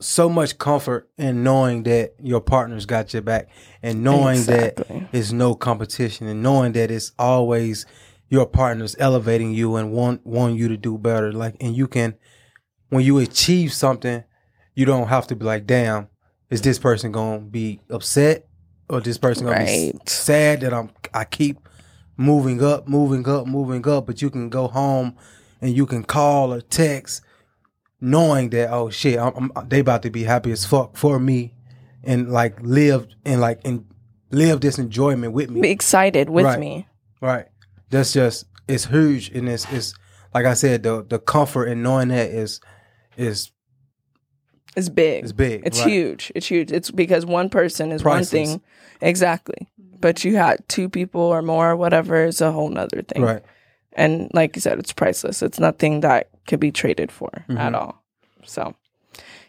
[0.00, 3.48] so much comfort in knowing that your partner's got your back
[3.82, 7.86] and knowing that it's no competition and knowing that it's always
[8.28, 12.14] your partner's elevating you and want want you to do better like and you can
[12.90, 14.22] when you achieve something
[14.76, 16.06] you don't have to be like damn
[16.50, 18.46] is this person to be upset
[18.88, 19.94] or this person be Right.
[20.06, 21.58] s- sad that I'm I keep
[22.16, 25.16] moving up moving up moving up but you can go home
[25.60, 27.22] and you can call or text
[28.00, 31.54] knowing that oh shit, I'm, I'm, they about to be happy as fuck for me,
[32.04, 33.86] and like live and like and
[34.30, 35.62] live this enjoyment with me.
[35.62, 36.60] be excited with Right.
[36.60, 36.86] me
[37.22, 37.46] Right.
[37.90, 39.94] That's just it's huge, and it's it's
[40.34, 42.60] like I said, the the comfort in knowing that is
[43.16, 43.50] is
[44.76, 45.62] it's big It's big.
[45.66, 45.88] it's right?
[45.90, 48.60] huge it's huge it's because one person is one thing
[49.00, 49.68] exactly
[50.00, 53.42] but you had two people or more whatever is a whole nother thing Right.
[53.94, 57.58] and like you said it's priceless it's nothing that could be traded for Mhm.
[57.58, 58.02] at all
[58.44, 58.74] so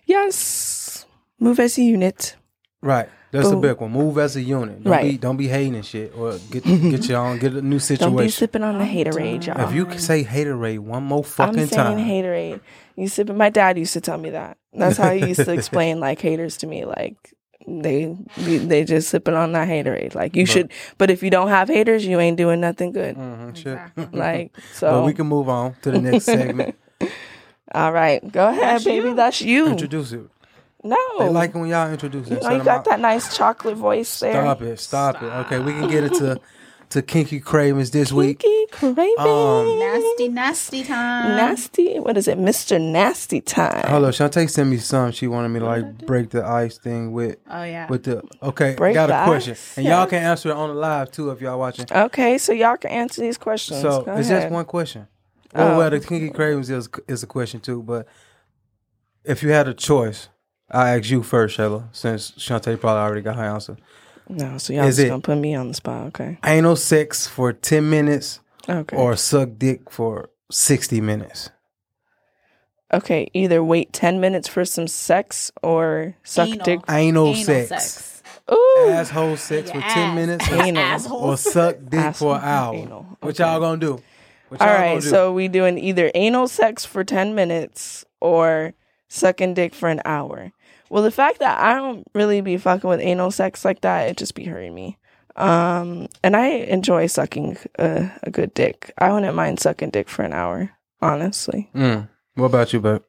[0.06, 1.06] yes
[1.40, 2.36] move as a unit
[2.82, 3.10] Right.
[3.32, 3.62] That's the Boom.
[3.62, 3.92] big one.
[3.92, 4.84] Move as a unit.
[4.84, 5.04] Don't Right.
[5.12, 6.64] be don't be hating and shit or get
[6.94, 8.16] get your own get a new situation.
[8.16, 11.24] don't be sipping on the I'm haterade y'all If you can say haterade one more
[11.26, 12.06] fucking I'm saying time.
[12.08, 12.62] haterade.
[12.96, 13.36] You sipping.
[13.38, 14.58] My dad used to tell me that.
[14.74, 16.86] That's how he used to explain like haters to me.
[16.86, 17.34] Like
[17.68, 20.16] they they just sipping on that haterade.
[20.16, 23.18] Like you should, but if you don't have haters, you ain't doing nothing good.
[23.18, 24.14] Mhm, shit.
[24.14, 26.76] Like so, But we can move on to the next segment.
[27.76, 29.10] all right, go ahead, That's baby.
[29.10, 29.16] you.
[29.16, 29.68] That's you.
[29.68, 30.22] Introduce it.
[30.90, 34.20] No, They like when y'all introduce you know you got my- that nice chocolate voice
[34.20, 34.34] there.
[34.34, 34.80] Stop it.
[34.80, 35.26] Stop, it.
[35.46, 36.40] Okay, we can get it to
[36.90, 38.40] to kinky cravings this week.
[38.40, 39.16] Kinky craving.
[39.20, 41.36] Um, Nasty, nasty time.
[41.36, 42.00] nasty.
[42.00, 43.86] What is it, Mister Nasty Time?
[43.90, 45.12] Hold on, Shantae sent me some.
[45.12, 47.88] She wanted me to like break the ice thing with Oh yeah.
[47.90, 48.24] with the.
[48.42, 49.78] Okay, Break got the a question, ice?
[49.78, 51.86] and y'all can answer it on the live too if y'all watching.
[51.92, 53.82] Okay, so y'all can answer these questions.
[53.82, 54.44] So Go it's ahead.
[54.44, 55.08] just one question.
[55.54, 55.78] Well, Oh.
[55.78, 58.08] well, the kinky cravings is is a question too, but
[59.26, 60.30] if you had a choice,
[60.70, 63.78] I ask you first, Shayla, since Shantae probably already got her answer.
[64.30, 66.08] No, so y'all Is just it- gonna put me on the spot.
[66.08, 66.38] Okay.
[66.46, 68.98] Anal sex for ten minutes Okay.
[68.98, 71.50] or suck dick for sixty minutes.
[72.94, 73.30] okay.
[73.34, 76.66] Either wait ten minutes for some sex or suck Anal.
[76.66, 76.80] dick.
[76.90, 77.70] Anal, Anal sex.
[77.70, 78.24] sex.
[78.52, 78.88] Ooh.
[78.92, 80.16] asshole sex for Your ten ass.
[80.16, 80.84] minutes Anal.
[80.84, 81.18] Asshole.
[81.22, 82.34] or suck dick Asshole.
[82.36, 82.76] for an hour.
[82.76, 83.06] Anal.
[83.22, 84.02] What y'all gonna do?
[84.50, 85.08] What All y'all right, gonna do?
[85.10, 88.74] so we doing either anal sex for 10 minutes or
[89.10, 90.52] sucking dick for an hour.
[90.90, 94.18] Well, the fact that I don't really be fucking with anal sex like that, it
[94.18, 94.98] just be hurting me.
[95.36, 98.92] Um, and I enjoy sucking a, a good dick.
[98.98, 100.72] I wouldn't mind sucking dick for an hour,
[101.02, 101.70] honestly.
[101.76, 102.10] Mm.
[102.36, 103.04] What about you, babe?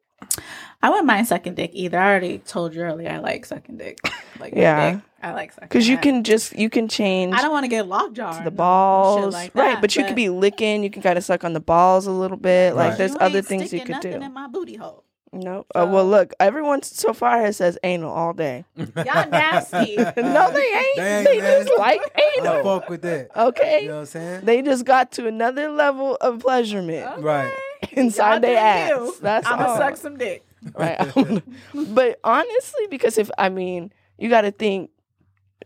[0.83, 1.99] I wouldn't mind sucking dick either.
[1.99, 3.99] I already told you earlier I like sucking dick.
[4.41, 4.93] Like Yeah.
[4.93, 5.67] dick, I like sucking.
[5.69, 6.03] Because you that.
[6.03, 8.39] can just, you can change I don't want to get lockjaw.
[8.39, 9.35] to the balls.
[9.35, 11.61] like right, that, but you could be licking, you can kind of suck on the
[11.61, 12.77] balls a little bit.
[12.77, 14.11] Like, there's You other things you could do.
[14.11, 15.03] in my booty hole.
[15.33, 15.67] Nope.
[15.75, 18.65] Uh, well, look, everyone so far has says anal all day.
[18.77, 19.97] Y'all nasty.
[19.97, 20.97] no, they ain't.
[20.97, 21.67] They They, ain't, man.
[21.67, 22.63] just like I anal.
[22.63, 23.29] fuck with that.
[23.37, 23.83] Okay.
[23.83, 24.45] You know what I'm saying?
[24.45, 27.53] They just got to another level of pleasurement Right.
[27.93, 29.17] inside their ass.
[29.21, 30.45] That's I'm That's gonna suck some dick.
[30.75, 30.99] right.
[31.75, 34.91] but honestly, because if I mean, you got to think,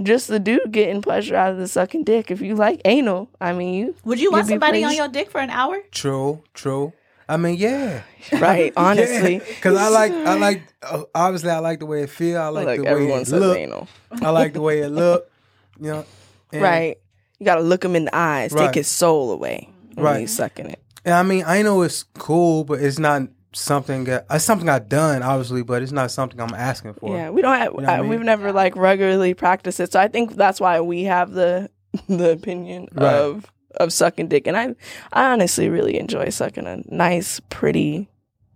[0.02, 2.30] just the dude getting pleasure out of the sucking dick.
[2.30, 5.30] If you like anal, I mean, you Would you want be somebody on your dick
[5.30, 5.80] for an hour?
[5.92, 6.42] True.
[6.54, 6.92] True.
[7.32, 8.02] I mean, yeah.
[8.32, 8.72] right.
[8.76, 12.40] Honestly, because I like, I like, uh, obviously, I like the way it feel.
[12.40, 13.56] I like like the way it look.
[13.56, 13.88] anal.
[14.20, 15.30] I like the way it look.
[15.80, 16.04] You know.
[16.52, 16.98] and- Right.
[17.38, 18.66] You got to look him in the eyes, Right.
[18.66, 20.20] take his soul away when Right.
[20.20, 20.78] he's sucking it.
[21.04, 23.22] And I mean, I know it's cool, but it's not
[23.54, 27.16] something that it's something I've done, obviously, but it's not something I'm asking for.
[27.16, 27.72] Yeah, we don't have.
[27.74, 28.10] You know I I mean?
[28.10, 31.68] We've never like regularly practiced it, so I think that's why we have the
[32.08, 33.12] the opinion Right.
[33.14, 34.46] of of sucking dick.
[34.46, 34.74] And I,
[35.12, 38.08] I honestly really enjoy sucking a nice, pretty,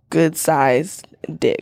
[0.09, 1.07] good sized
[1.39, 1.59] dick,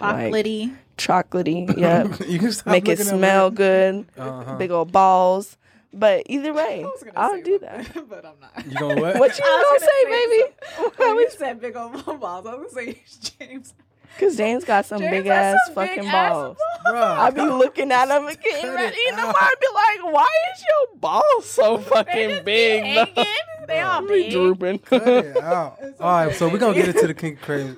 [0.00, 0.76] Like, Chocolatey.
[0.98, 1.78] chocolatey.
[1.78, 4.06] Yeah, you can stop make it looking at smell good.
[4.18, 4.56] Uh-huh.
[4.56, 5.56] Big old balls.
[5.92, 6.86] But either way,
[7.16, 7.92] I'll do that.
[8.08, 8.64] but I'm not.
[8.64, 9.18] You gonna what?
[9.18, 10.96] What you I gonna was say, gonna say baby?
[10.98, 13.02] When you said big old balls, I was gonna say
[13.38, 13.74] James.
[14.14, 16.56] Because James got some James big ass some fucking big ass balls.
[16.86, 17.18] Bruh.
[17.18, 19.34] I be looking at him and getting Cut ready, it and out.
[19.38, 19.66] I'd be
[20.04, 23.26] like, "Why is your balls so fucking big?" Hanging.
[23.66, 24.32] They all Be big.
[24.32, 24.78] drooping.
[24.80, 25.78] Cut it out.
[26.00, 27.76] All right, so we're gonna get into the kink crazy.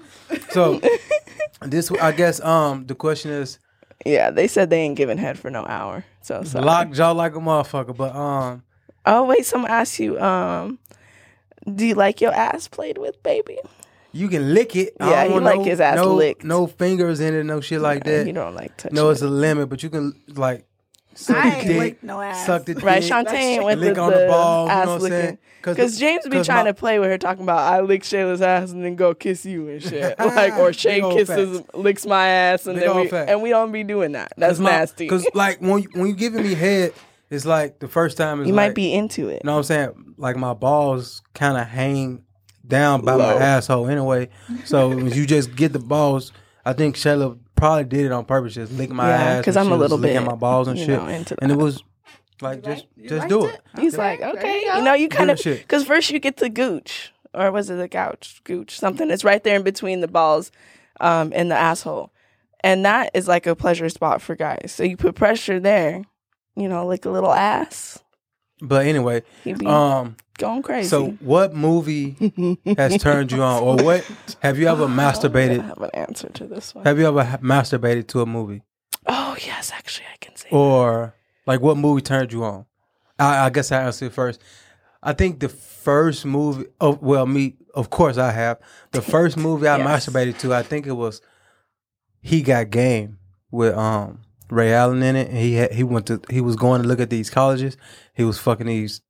[0.50, 0.80] So
[1.60, 3.58] this, I guess, um, the question is
[4.06, 6.04] yeah, they said they ain't giving head for no hour.
[6.22, 6.64] So sorry.
[6.64, 8.62] lock jaw like a motherfucker, but um,
[9.04, 10.78] Oh wait, someone asked you, um,
[11.74, 13.58] do you like your ass played with, baby?
[14.12, 14.94] You can lick it.
[15.00, 16.44] Yeah, I don't he want like no, his ass no, licked.
[16.44, 18.26] No fingers in it, no shit like that.
[18.26, 18.94] You don't like touching.
[18.94, 19.12] No, it.
[19.12, 20.66] it's a limit, but you can like
[21.14, 22.46] suck I the ain't dick, licked no ass.
[22.46, 24.70] suck the Right, dick, Shantae ain't with lick the, on the the balls.
[24.70, 25.22] ass You know what I'm saying?
[25.24, 25.38] licking.
[25.64, 28.42] Because James be 'cause trying my- to play with her, talking about I lick Shayla's
[28.42, 32.04] ass and then go kiss you and shit, like or Shay Big old kisses licks
[32.04, 33.30] my ass and Big then we facts.
[33.30, 34.32] and we don't be doing that.
[34.36, 35.04] That's nasty.
[35.04, 36.92] Because like when you, when you giving me head,
[37.30, 39.42] it's like the first time is you like, might be into it.
[39.44, 40.14] You know what I'm saying?
[40.18, 42.24] Like my balls kind of hang
[42.66, 43.38] down by Low.
[43.38, 44.28] my asshole anyway.
[44.64, 46.32] So when you just get the balls,
[46.64, 49.44] I think Shayla probably did it on purpose, just lick my Yeah, ass.
[49.44, 50.88] 'cause and I'm a was little licking bit, my balls and shit.
[50.88, 51.82] know, and it was
[52.40, 53.54] like just you just do it?
[53.54, 53.80] it.
[53.80, 56.38] He's Okay, like, okay, you you, know, you kind the of because first you get
[56.38, 58.78] the gooch, or was it the couch gooch?
[58.78, 60.50] Something that's right there in between the balls,
[61.00, 62.10] um, and the asshole,
[62.60, 64.72] and that is like a pleasure spot for guys.
[64.74, 66.02] So you put pressure there,
[66.56, 68.01] you know, like a little ass.
[68.64, 69.22] But anyway,
[69.66, 70.88] um, going crazy.
[70.88, 74.06] so what movie has turned you on, or what
[74.40, 75.62] have you ever I masturbated?
[75.62, 76.84] have an answer to this one.
[76.84, 78.62] Have you ever ha- masturbated to a movie,
[79.06, 80.48] Oh yes, actually, I can say.
[80.52, 81.12] or
[81.44, 82.66] like what movie turned you on?
[83.18, 84.40] I, I guess I answer it first.
[85.02, 86.66] I think the first movie.
[86.80, 88.58] Oh well, me of course I have
[88.92, 90.06] the first movie I Yes.
[90.06, 90.54] masturbated to.
[90.54, 91.20] I think it was
[92.20, 93.18] He Got Game
[93.50, 94.20] with um
[94.52, 97.10] Ray Allen in it, he had, he went to he was going to look at
[97.10, 97.76] these colleges.
[98.14, 99.00] He was fucking these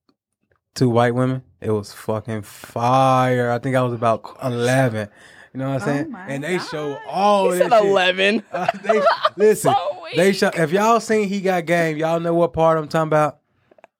[0.74, 1.42] two white women.
[1.60, 3.50] It was fucking fire.
[3.50, 5.08] I think I was about eleven.
[5.52, 6.10] You know what I'm saying?
[6.10, 6.68] my and they God.
[6.68, 7.84] show all He this said shit.
[7.90, 8.42] eleven.
[8.52, 9.02] Uh, they,
[9.36, 12.88] listen, So They show, if y'all seen he got game, y'all know what part I'm
[12.88, 13.40] talking about.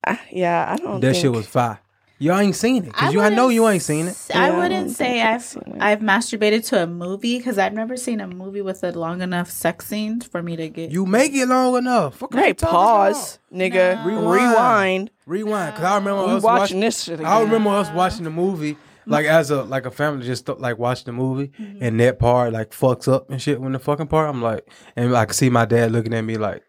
[0.07, 1.01] Uh, yeah, I don't.
[1.01, 1.81] That think, shit was fire.
[2.23, 3.21] Y'all ain't seen it because you.
[3.21, 4.11] I know you ain't seen it.
[4.11, 5.77] s- I Yeah, I wouldn't don't say I've I've seen.
[5.81, 9.51] I've masturbated to a movie because I've never seen a movie with a long enough
[9.51, 10.91] sex scene for me to get.
[10.91, 12.17] You make it long enough.
[12.19, 13.97] Fuck Hey, pause, nigga.
[13.97, 14.07] No.
[14.07, 14.31] Rewind.
[14.37, 15.09] Rewind.
[15.09, 15.13] about?
[15.27, 16.81] Rewind, because I remember We us watching watching.
[16.81, 17.27] this shit again.
[17.27, 18.77] I remember us watching the movie.
[19.05, 21.83] Like as a like a family, just like watching the movie, Mm-hmm.
[21.83, 23.61] and that part like fucks up and shit.
[23.61, 26.37] When the fucking part, I'm like, and I can see my dad looking at me
[26.37, 26.63] like,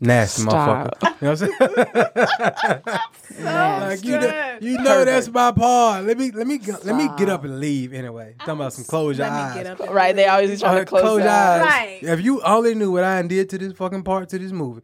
[0.00, 0.98] nasty Stop.
[1.00, 1.10] motherfucker.
[1.20, 3.00] You know what I'm saying?
[3.90, 6.04] like you know, you know that's my part.
[6.04, 8.34] Let me let me go- let me get up and leave anyway.
[8.38, 9.54] Talking about some close your Let me eyes.
[9.54, 11.60] get up Right, they always trying Uh, to close, your their eyes.
[11.62, 11.98] Right.
[12.02, 14.82] If you only knew what I did to this fucking part to this movie,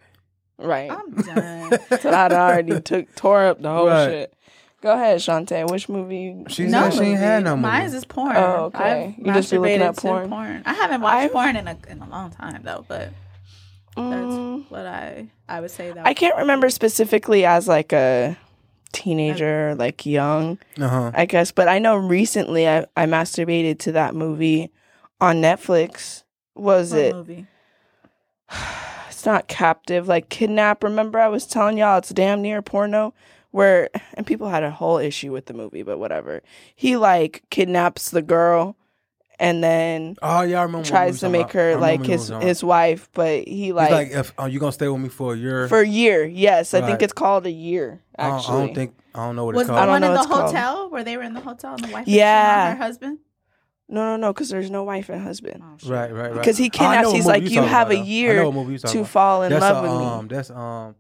[0.59, 0.91] Right.
[0.91, 1.79] I'm done.
[2.01, 4.07] So I already took tore up the whole Right.
[4.09, 4.35] shit.
[4.83, 5.69] Go ahead, Shantae.
[5.71, 6.45] Which movie?
[6.49, 7.63] she no she ain't had no movie.
[7.69, 8.37] Mine is porn.
[8.37, 9.17] Oh, okay.
[9.19, 10.63] I've You just be looking masturbated at to porn?
[10.67, 13.11] I haven't watched I- porn in a in a long time though, but
[13.97, 18.37] that's Mm, what I I would say that I can't remember specifically as like a
[18.93, 21.11] teenager, like young, Uh huh.
[21.15, 21.51] I guess.
[21.53, 24.71] But I know recently I, I masturbated to that movie
[25.21, 26.23] on Netflix.
[26.55, 27.15] Was What it?
[27.15, 27.47] movie.
[29.09, 30.85] It's not captive, like kidnap.
[30.85, 33.15] Remember, I was telling y'all it's damn near porno.
[33.51, 36.43] Where and people had a whole issue with the movie, but whatever.
[36.75, 38.77] He like kidnaps the girl,
[39.39, 40.87] and then Oh, y'all remember?
[40.87, 41.53] tries to make about.
[41.55, 44.89] Her like his his wife, but he like, He's like, if oh, you gonna stay
[44.89, 45.69] with me for a year?
[45.69, 46.25] for a year.
[46.25, 48.03] Yes, I think it's called a year.
[48.19, 49.87] I don't- Actually, I don't think I don't know what Was it's the I called.
[49.87, 50.47] don't one know in the it's called.
[50.47, 52.65] hotel where they were in the hotel and the wife Yeah.
[52.67, 53.19] cheating her husband?
[53.89, 55.63] no, no, no, because there's no wife and husband.
[55.65, 55.89] Oh, shit.
[55.89, 56.35] Right, right, right.
[56.35, 57.13] Because he Oh, I kidnaps.
[57.13, 59.11] He's like, you you have about, a year know what movie you talking to about.
[59.11, 60.07] fall in That's love a, with me.
[60.07, 60.95] um, that's um,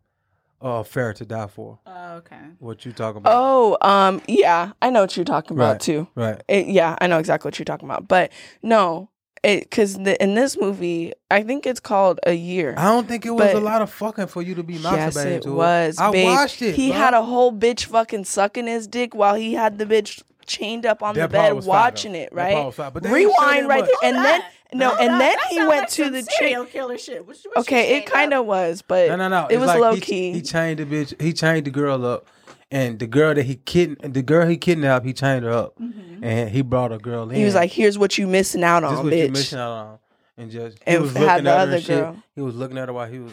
[0.60, 1.78] uh, fair to die for.
[1.86, 2.36] Oh, okay.
[2.58, 3.32] What you talking about?
[3.36, 5.80] Oh, um, yeah, I know what you're talking about Right.
[5.80, 6.08] too.
[6.14, 6.42] Right.
[6.48, 8.08] It, yeah, I know exactly what you're talking about.
[8.08, 9.10] But no,
[9.42, 12.74] it because in this movie, I think it's called a year.
[12.76, 14.96] I don't think it was But- a lot of fucking for you to be masturbating
[14.96, 15.98] Yes, it to was.
[15.98, 16.26] I babe.
[16.26, 16.74] watched it.
[16.74, 16.98] He bro.
[16.98, 21.02] had a whole bitch fucking sucking his dick while he had the bitch chained up
[21.02, 22.18] on That the bed was watching though.
[22.20, 22.30] it.
[22.34, 22.64] That Right.
[22.64, 23.90] was fire, but they Rewind right much.
[24.00, 24.42] there, and then
[24.74, 26.30] no, No, and that- then he went like to some the chick.
[26.38, 27.26] serial killer shit.
[27.26, 29.46] What, what Okay, it kind of was, but No, no, no.
[29.46, 30.32] it It's was like low he, key.
[30.32, 31.20] He chained the bitch.
[31.20, 32.26] He chained the girl up,
[32.70, 36.50] and the girl that he kid, the girl he kidnapped, he chained her up, and
[36.50, 37.36] he brought a girl in.
[37.36, 39.70] he was like, "Here's what you missing out "This on, what bitch." you missing out
[39.72, 39.98] on,"
[40.36, 41.98] and just he And was had looking the at her other and shit.
[42.00, 42.22] girl.
[42.34, 43.32] He was looking at her while he was.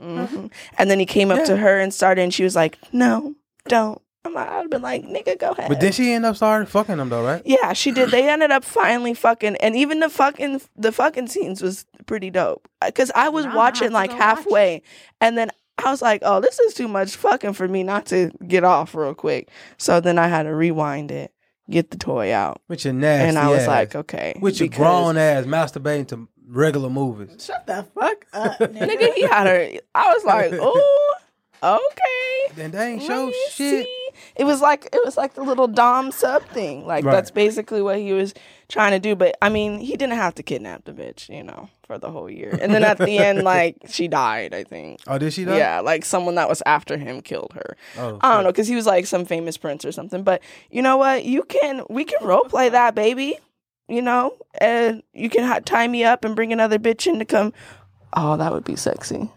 [0.00, 0.46] hmm
[0.78, 1.44] And then he came up Yeah.
[1.46, 3.34] to her and started, and she was like, "No,
[3.68, 6.36] don't." I'm like, I'd have been like, "Nigga, go ahead." But then she ended up
[6.36, 7.42] started fucking him though, right?
[7.44, 8.10] yeah, she did.
[8.10, 12.66] They ended up finally fucking, and even the fucking the fucking scenes was pretty dope.
[12.84, 14.82] Because I was Now I'm watching like go watch halfway,
[15.20, 15.50] and then
[15.84, 18.94] I was like, "Oh, this is too much fucking for me not to get off
[18.94, 21.32] real quick." So then I had to rewind it,
[21.68, 23.68] get the toy out, With your nasty and I was ass.
[23.68, 27.44] like, "Okay." with your grown ass masturbating to regular movies.
[27.44, 28.88] Shut the fuck up, nigga.
[28.88, 29.80] nigga, he had her.
[29.94, 31.14] I was like, "Oh,
[31.62, 33.86] okay." And they ain't show shit.
[33.86, 34.03] see.
[34.36, 36.86] It was like it was like the little dom sub thing.
[36.86, 37.12] Like Right.
[37.12, 38.34] that's basically what he was
[38.68, 39.14] trying to do.
[39.14, 42.30] But I mean, he didn't have to kidnap the bitch, you know, for the whole
[42.30, 42.56] year.
[42.60, 44.54] And then at the end, like she died.
[44.54, 45.00] I think.
[45.06, 45.44] Oh, did she?
[45.44, 45.56] Die?
[45.56, 47.76] Yeah, like someone that was after him killed her.
[47.96, 48.44] Oh, I don't shit.
[48.44, 50.22] know because he was like some famous prince or something.
[50.22, 51.24] But you know what?
[51.24, 53.38] You can we can role play that, baby.
[53.86, 57.26] You know, and you can ha- tie me up and bring another bitch in to
[57.26, 57.52] come.
[58.16, 59.28] Oh, that would be sexy.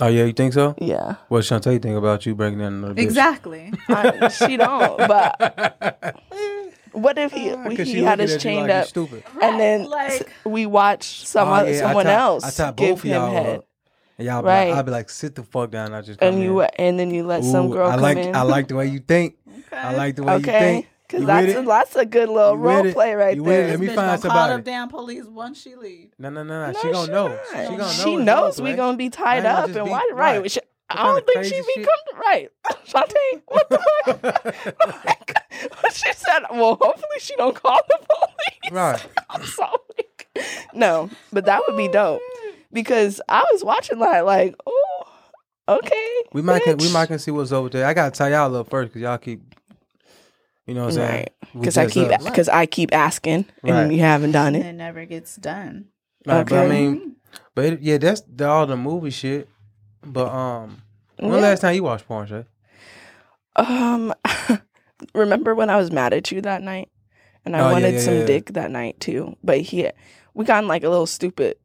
[0.00, 0.74] Oh yeah, you think so?
[0.78, 2.98] Yeah, What Shantae you think about you breaking in another bitch?
[3.02, 3.72] Exactly.
[3.88, 4.98] I, she don't.
[4.98, 6.16] But
[6.92, 9.24] what if he ah, 'Cause he she had us chained like up Stupid.
[9.40, 12.88] and then like- we watched some Oh, other, yeah, I someone else I tie give
[12.90, 13.64] both of him y'all head, up.
[14.18, 14.72] And y'all, be Right.
[14.72, 15.92] I'd be like, sit the fuck down.
[15.92, 16.68] I just come and you in.
[16.78, 18.34] and then you let some girl I come like, in.
[18.36, 19.36] I like the way you think.
[19.72, 20.88] I like the way you think.
[21.06, 23.68] Because You that's a, that's a good little You role play right You there.
[23.68, 24.62] Let me find gonna call somebody.
[24.62, 26.12] damn police once she leave.
[26.18, 26.72] No, no, no, no.
[26.72, 27.28] No, She gonna know.
[27.28, 27.38] not.
[27.48, 27.88] She gonna know.
[27.88, 28.76] She knows we play.
[28.76, 30.10] gonna be tied ain't up and be- why?
[30.12, 30.40] Right?
[30.40, 30.50] right.
[30.50, 31.88] She- I don't think she crazy be shit?
[31.88, 32.22] coming.
[32.24, 32.48] Right,
[32.86, 33.42] Shantae.
[33.46, 35.92] What the fuck?
[35.92, 39.06] she said, "Well, hopefully she don't call the police." Right.
[39.30, 39.78] I'm sorry.
[40.74, 42.22] No, but that would be oh, dope
[42.72, 45.06] because I was watching that like, oh,
[45.68, 46.22] okay.
[46.32, 47.86] We might can, we might can see what's over there.
[47.86, 49.54] I gotta tell y'all a little first because y'all keep,
[50.66, 51.10] you know what I'm saying?
[51.10, 53.72] right because I keep because I keep asking Right.
[53.82, 54.68] and you haven't done And it.
[54.68, 55.86] it never gets done.
[56.26, 57.16] Right, But I mean,
[57.54, 59.48] but it, yeah, that's the, all the movie shit.
[60.04, 60.82] But um,
[61.18, 61.40] when Yeah.
[61.40, 62.44] last time you watched porn, Shay?
[63.56, 64.12] Um,
[65.14, 66.90] remember when I was mad at you that night,
[67.44, 68.24] and I Oh, yeah, wanted yeah, some yeah.
[68.26, 69.36] dick that night too.
[69.42, 69.90] But he,
[70.34, 71.56] we got in like a little stupid.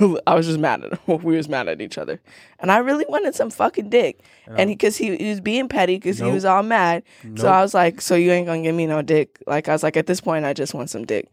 [0.26, 1.20] I was just mad at him.
[1.22, 2.20] We was mad at each other,
[2.60, 4.20] and I really wanted some fucking dick.
[4.46, 7.02] And because he, he was being petty because he was all mad.
[7.36, 9.82] So I was like, "So you ain't gonna give me no dick?" Like I was
[9.82, 11.28] like, at this point, I just want some dick.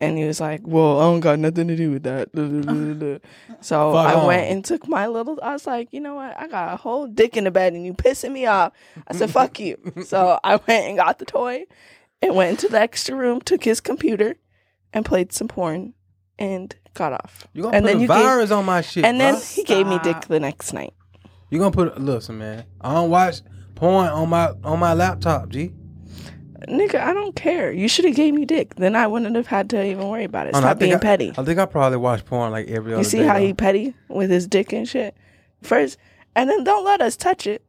[0.00, 2.28] And he was like, "Well, I don't got nothing to do with that."
[3.60, 4.26] So Fuck I on.
[4.26, 5.38] went and took my little.
[5.42, 6.38] I was like, you know what?
[6.38, 8.72] I got a whole dick in the bed, and you pissing me off.
[9.08, 11.64] I said, "Fuck you." So I went and got the toy,
[12.22, 14.36] and went into the extra room, took his computer,
[14.92, 15.94] and played some porn,
[16.38, 17.46] and got off.
[17.52, 19.54] You gonna and put then a you gave, virus on my shit, and then bruh.
[19.54, 20.94] he gave me dick the next night.
[21.50, 22.64] You gonna put listen, man.
[22.80, 23.40] I don't watch
[23.74, 25.72] porn on my on my laptop, G.
[26.68, 27.70] Nigga, I don't care.
[27.70, 28.74] You should have gave me dick.
[28.74, 30.54] Then I wouldn't have had to even worry about it.
[30.54, 31.32] Oh, no, I Stop being I- petty.
[31.38, 33.40] I think I probably watch porn like every other You see day, how though.
[33.46, 35.16] he petty with his dick and shit?
[35.62, 35.98] First,
[36.34, 37.62] and then don't let us touch it.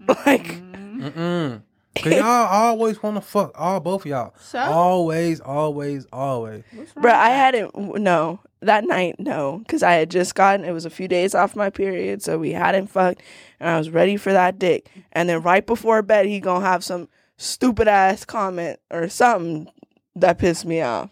[0.08, 1.62] Like, Mm-mm.
[1.96, 3.52] Cause y'all always want to fuck.
[3.54, 4.34] All both of y'all.
[4.40, 4.58] So?
[4.58, 6.64] Always, always, always.
[6.96, 10.90] bruh, I hadn't, no, that night, no, because I had just gotten, it was a
[10.90, 13.22] few days off my period, so we hadn't fucked,
[13.60, 14.90] and I was ready for that dick.
[15.12, 19.68] And then right before bed, he gonna have some stupid ass comment or something
[20.16, 21.10] that pissed me off.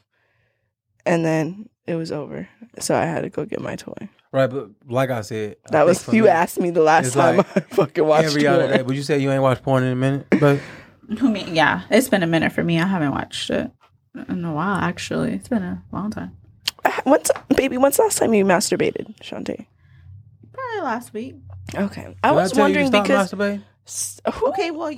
[1.05, 2.49] And then it was over.
[2.79, 4.09] So I had to go get my toy.
[4.33, 7.37] Right, but like I said, That think was you me, asked me the last time
[7.39, 8.83] like I fucking watched every other day.
[8.83, 10.59] But you said you ain't watched porn in a minute, but
[11.19, 11.45] Who me?
[11.53, 12.81] Yeah, it's been a minute for me.
[12.81, 13.71] I haven't watched it
[14.29, 14.77] in a while.
[14.77, 16.35] Actually, it's been a long time.
[17.05, 17.77] When's baby?
[17.77, 19.67] When's the last time you masturbated, Shantae?
[20.53, 21.35] Probably last week.
[21.75, 23.63] Okay, I Did was tell wondering stop because masturbating?
[24.33, 24.95] who- Okay, well,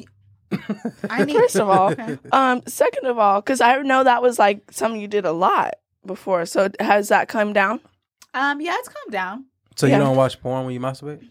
[1.11, 1.35] I need.
[1.37, 2.19] first of all, Okay.
[2.31, 5.75] um, second of all, because I know that was like something you did a lot
[6.07, 6.47] before.
[6.47, 7.81] So has that come down?
[8.35, 9.45] Um, yeah, it's calmed down.
[9.77, 9.99] So Yeah.
[9.99, 11.23] you don't watch porn when you masturbate?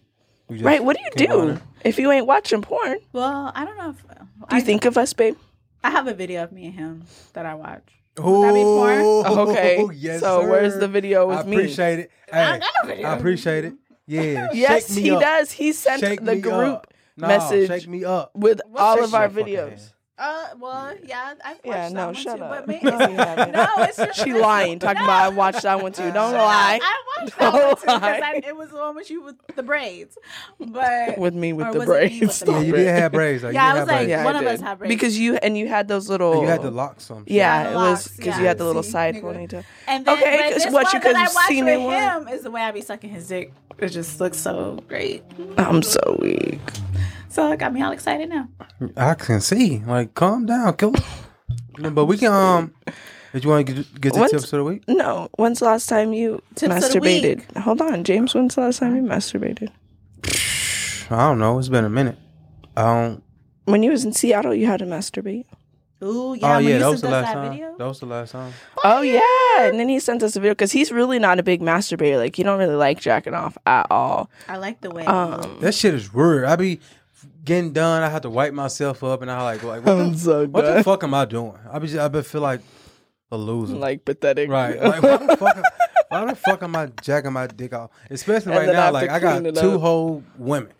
[0.49, 0.84] You just right?
[0.84, 2.97] What do you do if you ain't watching porn?
[3.14, 4.01] Well, I don't know if.
[4.08, 5.38] Do I, you think of us, babe?
[5.84, 7.84] I have a video of me and him that I watch?
[8.18, 9.01] Oh, that be porn?
[9.49, 9.86] Okay.
[9.95, 11.58] yes, so where's the video with me?
[11.58, 12.12] I appreciate it.
[12.32, 13.08] I Hey, got a video.
[13.08, 13.74] I appreciate it.
[14.06, 14.49] Yeah.
[14.54, 15.22] Yes, shake me he up.
[15.22, 15.51] does.
[15.51, 16.93] He sent Shake the group up.
[17.16, 18.32] No, message Shake me up.
[18.36, 19.93] with What all of our my fucking videos.
[20.24, 20.48] Hand.
[20.54, 22.50] Uh, well, yeah, I've watched Yeah, that no, one shut too, up.
[22.66, 23.52] But me, No, you haven't.
[23.52, 25.04] no, it's just She lying, talking No.
[25.06, 26.04] about I watched that one too.
[26.04, 26.80] Don't No, lie.
[26.82, 28.42] I watched that Don't one too because lie.
[28.46, 30.18] it was the one with you with the braids.
[30.60, 32.40] But With me with the was it me with braids.
[32.40, 33.42] the Yeah, you did have braids.
[33.42, 33.50] Though.
[33.50, 34.08] You Yeah, I was like.
[34.08, 34.66] Yeah, one I of us did.
[34.66, 34.90] have braids.
[34.96, 36.42] because you and you had those little.
[36.42, 37.26] you had the lock some.
[37.26, 37.34] shit.
[37.34, 38.40] Yeah, Yeah, it was because yeah.
[38.40, 39.22] you had the little See, side nigga.
[39.24, 39.64] ponytail.
[39.88, 42.28] And then, Okay, but 'cause this what, you that could've I watched seen with him
[42.28, 43.54] is the way I be sucking his dick.
[43.80, 45.24] It just looks so great.
[45.58, 46.60] I'm so weak.
[47.34, 48.48] So it got me all excited now.
[48.96, 49.80] I can see.
[49.80, 50.94] Like, calm down, cool.
[51.92, 52.32] but we can.
[52.32, 52.74] Um,
[53.34, 54.84] did you want to get, get the When's- tips of the week?
[54.88, 57.58] No, when's the last time you Tips masturbated?
[57.58, 58.36] Hold on, James.
[58.36, 59.70] When's the last time you masturbated?
[61.10, 61.58] I don't know.
[61.58, 62.20] It's been a minute.
[62.78, 63.24] I don't.
[63.66, 65.46] When you was in Seattle, you had to masturbate.
[66.04, 66.58] Ooh, yeah.
[66.58, 67.52] oh yeah, that was the us last that time.
[67.52, 67.76] video.
[67.78, 68.54] That was the last time.
[68.84, 69.22] Oh yeah,
[69.68, 72.18] and then he sent us a video because he's really not a big masturbator.
[72.18, 74.30] Like you don't really like jacking off at all.
[74.48, 75.06] I like the way.
[75.06, 76.44] Um, That shit is weird.
[76.44, 76.80] I be
[77.44, 78.04] getting done.
[78.04, 80.84] I have to wipe myself up, and I like like what, the, so what the
[80.84, 81.58] fuck am I doing?
[81.72, 82.62] I be I be feel like
[83.32, 83.76] a loser.
[83.76, 84.82] Like pathetic, right?
[84.82, 85.58] Like why the fuck?
[85.58, 85.64] am-
[86.10, 87.89] Why the fuck am I jacking my dick off?
[88.10, 89.82] Especially And right then I now, like I got two up.
[89.82, 90.72] whole women.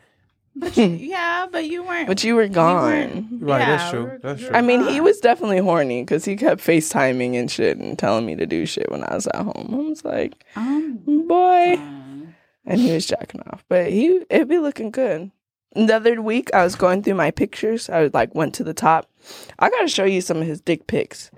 [0.56, 2.06] but you, yeah, but you weren't.
[2.08, 2.84] but you were gone.
[2.84, 4.20] weren't- Right, yeah, that's true.
[4.22, 4.52] That's true.
[4.54, 8.36] I mean, he was definitely horny because he kept FaceTiming and shit and telling me
[8.36, 9.70] to do shit when I was at home.
[9.74, 11.80] I was like, Um, boy.
[12.66, 13.66] And he was jacking off.
[13.68, 15.32] But he it'd be looking good.
[15.76, 17.90] The other week I was going through my pictures.
[17.90, 19.10] I like went to the top.
[19.60, 21.32] I gotta show you some of his dick pics.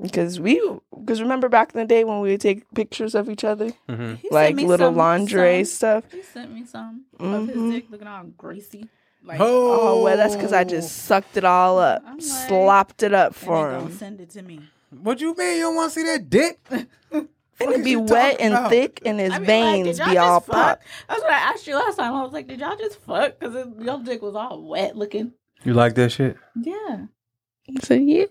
[0.00, 0.60] Because we
[0.98, 3.70] because remember back in the day when we would take pictures of each other?
[3.88, 6.12] hmm like little some- lingerie some- stuff.
[6.12, 8.88] He sent me some of his dick looking all greasy.
[9.22, 12.02] Like, Oh well that's because I just sucked it all up.
[12.04, 13.82] Like- slopped it up for they him.
[13.84, 14.60] gonna send it to me.
[15.02, 16.58] What you mean you don't want to see that dick?
[17.60, 18.70] And it'd be wet and about?
[18.70, 20.54] thick and his I mean, like, veins did y'all be just all fuck?
[20.54, 20.82] popped.
[21.08, 22.14] That's what I asked you last time.
[22.14, 23.38] I was like, did y'all just fuck?
[23.38, 25.32] Because your dick was all wet looking.
[25.64, 26.36] You like that shit?
[26.60, 27.06] Yeah.
[27.82, 28.24] So yeah.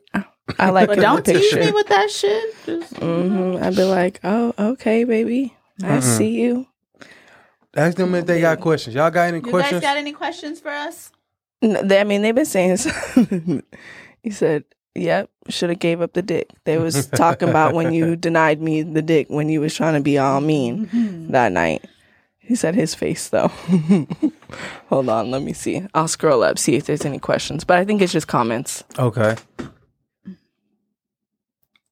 [0.58, 2.56] I like But don't tease me with that shit.
[2.66, 5.56] Just, hmm I'd be like, oh, okay, baby.
[5.84, 6.04] I Mm-mm.
[6.04, 6.66] see you.
[7.76, 8.96] Ask them if they got questions.
[8.96, 9.82] Y'all got any you questions?
[9.82, 11.12] guys got any questions for us?
[11.62, 12.78] No, they, I mean, they've been saying.
[12.78, 13.62] something.
[14.24, 14.64] he said,
[14.96, 18.82] "Yep, should have gave up the dick." They was talking about when you denied me
[18.82, 21.32] the dick when you was trying to be all mean Mm-hmm.
[21.32, 21.86] that night.
[22.38, 23.48] He said his face though.
[24.90, 25.84] Hold on, let me see.
[25.94, 28.84] I'll scroll up see if there's any questions, but I think it's just comments.
[28.98, 29.36] Okay.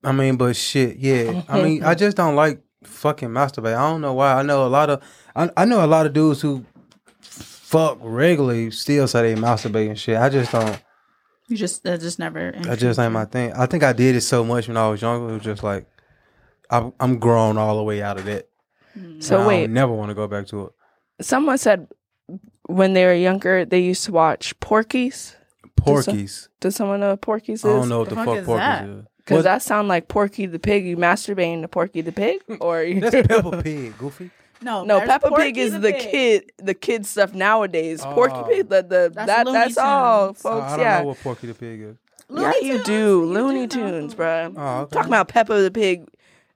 [0.04, 1.44] I mean, but shit, yeah.
[1.50, 3.76] I mean, I just don't like fucking masturbate.
[3.76, 4.34] I don't know why.
[4.34, 5.02] I know a lot of,
[5.36, 6.66] I, I know a lot of dudes who
[7.22, 10.18] fuck regularly still say they masturbate and shit.
[10.18, 10.82] I just don't.
[11.48, 12.54] You just that just never.
[12.70, 13.54] I just ain't my thing.
[13.54, 15.30] I think I did it so much when I was younger.
[15.30, 15.88] It was just like,
[16.70, 18.50] I'm, I'm grown all the way out of that.
[18.98, 19.24] Mm.
[19.24, 20.72] So I wait, don't never want to go back to it.
[21.26, 21.88] someone said
[22.68, 25.36] when they were younger they used to watch Porky's.
[25.80, 26.50] Porkies.
[26.60, 27.66] Does someone know what Porky's is?
[27.66, 28.90] I don't know what The the, fuck fuck is Porky's that?
[28.90, 29.06] is.
[29.18, 30.86] Because that sound like Porky the Pig.
[30.86, 34.32] You masturbating to Porky the Pig, or you That's Peppa Pig, Goofy.
[34.62, 35.00] No, no?
[35.02, 36.00] Peppa Porky Pig is the, Pig.
[36.12, 38.02] kid, the kid stuff nowadays.
[38.02, 38.44] Porky Oh.
[38.44, 40.42] Pig, the, the That's that Looney that's all, Tunes.
[40.46, 40.66] Oh, folks.
[40.66, 41.96] I don't yeah, know what Porky the Pig is.
[42.30, 43.80] yeah, Looney you do You Looney do.
[43.80, 44.54] Tunes, bro.
[44.58, 44.94] Oh, okay.
[44.94, 46.08] Talking about Peppa the Pig,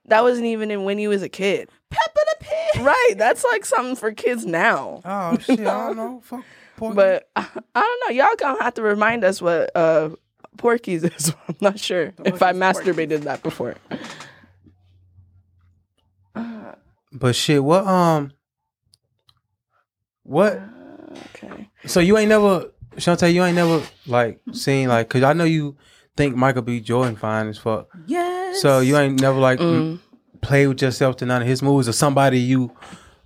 [0.06, 2.82] that wasn't even in when you was a kid, Peppa the Pig.
[2.84, 3.14] right?
[3.16, 5.00] That's like something for kids now.
[5.04, 6.20] Oh shit, I don't know.
[6.24, 6.44] Fuck
[6.76, 6.96] Porky.
[6.96, 8.24] But I, I don't know.
[8.24, 10.10] Y'all gonna have to remind us what uh
[10.56, 11.34] Porky's is.
[11.48, 13.76] I'm not sure if I is masturbated that before.
[17.12, 18.32] But shit, what um,
[20.22, 20.60] what?
[21.34, 21.68] Okay.
[21.86, 25.76] So you ain't never, Shantae, you ain't never like seen like, cause I know you
[26.16, 26.80] think Michael B.
[26.80, 27.88] Jordan fine as fuck.
[28.06, 28.60] Yes.
[28.60, 29.98] So you ain't never like Mm.
[30.40, 32.70] play with yourself to none of his movies or somebody you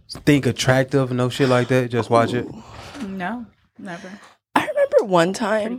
[0.09, 1.91] think attractive, no shit like that.
[1.91, 2.47] Just watch it.
[3.07, 3.45] No,
[3.79, 4.11] never.
[4.55, 5.79] I remember one time.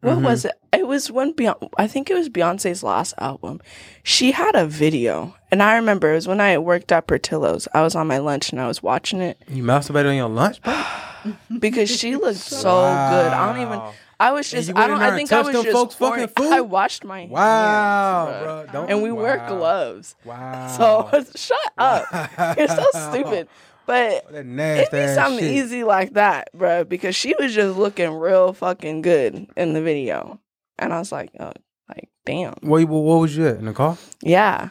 [0.00, 0.24] What Mm-hmm.
[0.24, 0.52] was it?
[0.70, 1.70] It was when Beyonce.
[1.78, 3.62] I think it was Beyonce's last album.
[4.02, 7.68] She had a video, and I remember it was when I worked at Portillo's.
[7.72, 10.60] I was on my lunch and I was watching it You masturbated on your lunch,
[10.60, 10.82] bro?
[11.60, 13.32] because she looked so good.
[13.32, 13.80] I don't even.
[14.18, 14.74] I was just.
[14.74, 15.00] I don't.
[15.00, 15.68] I think I was just.
[15.68, 16.52] folks' fucking food?
[16.52, 18.66] I washed my Wow, hands, bro.
[18.72, 20.16] Don't- and we wear gloves.
[20.24, 20.66] Wow.
[20.76, 22.58] So shut up.
[22.58, 23.46] You're so stupid.
[23.86, 25.52] But It'd be something shit.
[25.52, 30.40] easy like that, bro, because she was just looking real fucking good in the video.
[30.80, 31.52] And I was like, oh,
[31.88, 32.54] like, damn.
[32.62, 33.96] You, what was you at in the car?
[34.20, 34.70] Yeah.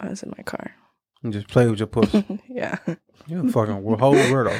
[0.00, 0.72] I was in my car.
[1.22, 2.24] You just play with your pussy.
[2.48, 2.78] yeah.
[3.26, 4.58] You're a fucking we- whole weirdo.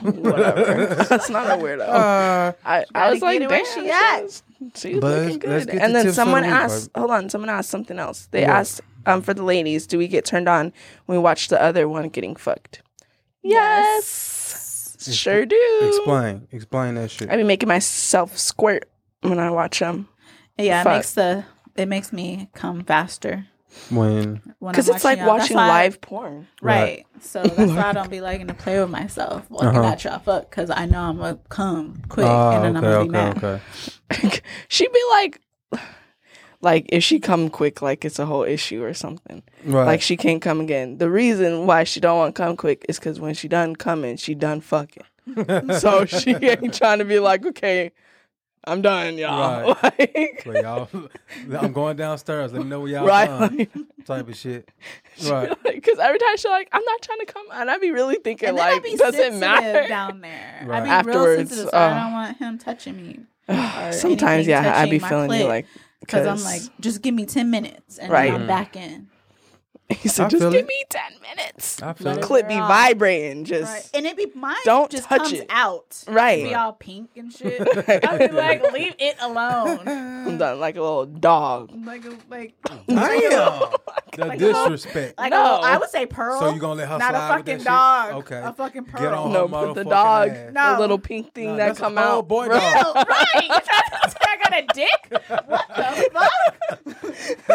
[0.02, 0.94] Whatever.
[1.08, 1.88] That's not a weirdo.
[1.88, 4.22] Uh, I, I was like, get it where damn, she she at.
[4.22, 4.42] was,
[4.74, 5.50] she was But looking let's- good.
[5.50, 7.70] let's get and the then tips of the someone week, asked, hold on, someone asked
[7.70, 8.28] something else.
[8.30, 8.50] They What?
[8.50, 10.72] asked um, for the ladies, do we get turned on
[11.06, 12.82] when we watch the other one getting fucked?
[13.42, 14.96] Yes.
[15.10, 15.80] Sure do.
[15.82, 17.28] explain, explain that shit.
[17.30, 18.88] I be making myself squirt
[19.22, 20.08] when I watch them.
[20.58, 23.46] Yeah, it makes the it makes me come faster
[23.90, 25.28] When when Because it's like y'all.
[25.28, 26.46] Watching why I- live porn.
[26.60, 27.06] right.
[27.20, 29.88] So that's why I don't be liking to play with myself looking Uh-huh.
[29.88, 32.96] at y'all fuck because I know I'm gonna come quick oh, and then I'm gonna
[32.96, 33.36] okay, be mad.
[33.44, 33.62] okay,
[34.26, 34.40] okay.
[34.68, 35.40] She'd be like,
[36.60, 39.42] like if she come quick, like it's a whole issue or something.
[39.64, 39.84] Right.
[39.86, 40.98] Like she can't come again.
[40.98, 44.16] The reason why she don't want to come quick is because when she done coming,
[44.16, 45.04] she done fucking.
[45.78, 47.92] so she ain't trying to be like, okay,
[48.64, 49.76] I'm done, y'all.
[49.82, 50.88] Like, Like, y'all,
[51.58, 52.52] I'm going downstairs.
[52.52, 53.26] Let me know where y'all right?
[53.26, 53.56] done.
[53.58, 53.68] Like,
[54.06, 54.68] Type of shit.
[55.28, 55.52] Right.
[55.64, 58.48] Because every time she's like, I'm not trying to come, and I be really thinking
[58.48, 59.86] And then I like, be does it matter?
[59.88, 60.64] down there?
[60.66, 60.80] Right.
[60.80, 61.70] I be Afterwards, real sensitive.
[61.70, 61.88] So I oh.
[61.90, 63.20] don't uh, want him touching me.
[63.92, 65.66] Sometimes, yeah, I be my feeling you like
[66.00, 68.30] because I'm like, just give me ten minutes and Right.
[68.30, 69.08] then I'm back in.
[70.00, 70.66] he said, I just give it.
[70.66, 71.82] me ten minutes.
[71.82, 72.20] I feel Let it.
[72.20, 73.90] it Clip be vibrating, just Right.
[73.94, 75.46] And it be mine Don't just touch comes it.
[75.50, 76.04] out.
[76.08, 76.44] Right.
[76.44, 77.60] Be all pink and shit.
[78.04, 79.80] I be like, leave it alone.
[79.86, 81.70] I'm done like a little dog.
[81.84, 82.54] Like a, like
[82.88, 83.62] Damn.
[84.28, 85.18] the disrespect.
[85.18, 85.42] like No.
[85.56, 86.38] a, I would say pearl.
[86.40, 87.66] So you gonna let her not a slide with fucking that shit?
[87.66, 88.12] dog.
[88.24, 88.40] Okay.
[88.44, 89.00] A fucking pearl.
[89.02, 90.52] Get on No, her but the dog, ass.
[90.52, 90.74] No.
[90.74, 92.28] the little pink thing Nah, that come whole out.
[92.28, 92.62] boy dog.
[92.62, 93.42] Ew, right.
[93.42, 95.22] You trying to I got a dick?
[95.46, 97.52] What the fuck?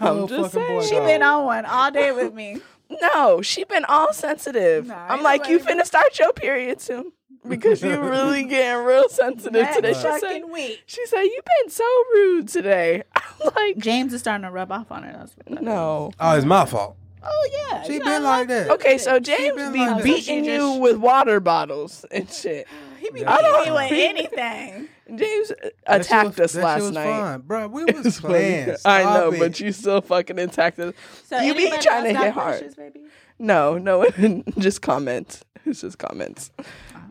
[0.00, 0.85] I'm just fucking boy saying.
[0.88, 1.06] She dog.
[1.06, 2.60] been on one all day with me.
[3.02, 4.86] No, she been all sensitive.
[4.86, 7.10] Nah, I'm like, you nobody- finna start your period soon
[7.48, 9.90] because you really getting real sensitive today.
[9.90, 10.82] Next She said, week.
[10.86, 11.84] she said, you've been so
[12.14, 13.02] rude today.
[13.16, 15.12] I'm like, James is starting to rub off on her.
[15.18, 16.12] That's what no.
[16.20, 16.96] Oh, it's my fault.
[17.24, 17.82] Oh yeah.
[17.82, 18.70] She you been know, like that.
[18.70, 22.68] Okay, so James been be like beating She you with water bottles and shit.
[23.00, 23.36] He be Yeah.
[23.36, 24.88] beating I me with anything.
[25.14, 27.04] James That shit attacked was- us that shit last was night.
[27.20, 27.40] Fun.
[27.42, 28.32] Bro, we was It's funny.
[28.34, 28.76] playing.
[28.84, 29.38] I know, it.
[29.38, 30.94] but you still fucking attacked us.
[31.26, 32.32] So You be trying to hit hard.
[32.58, 33.00] questions, baby?
[33.38, 34.04] No, no,
[34.58, 35.44] just comments.
[35.64, 36.50] It's just comments.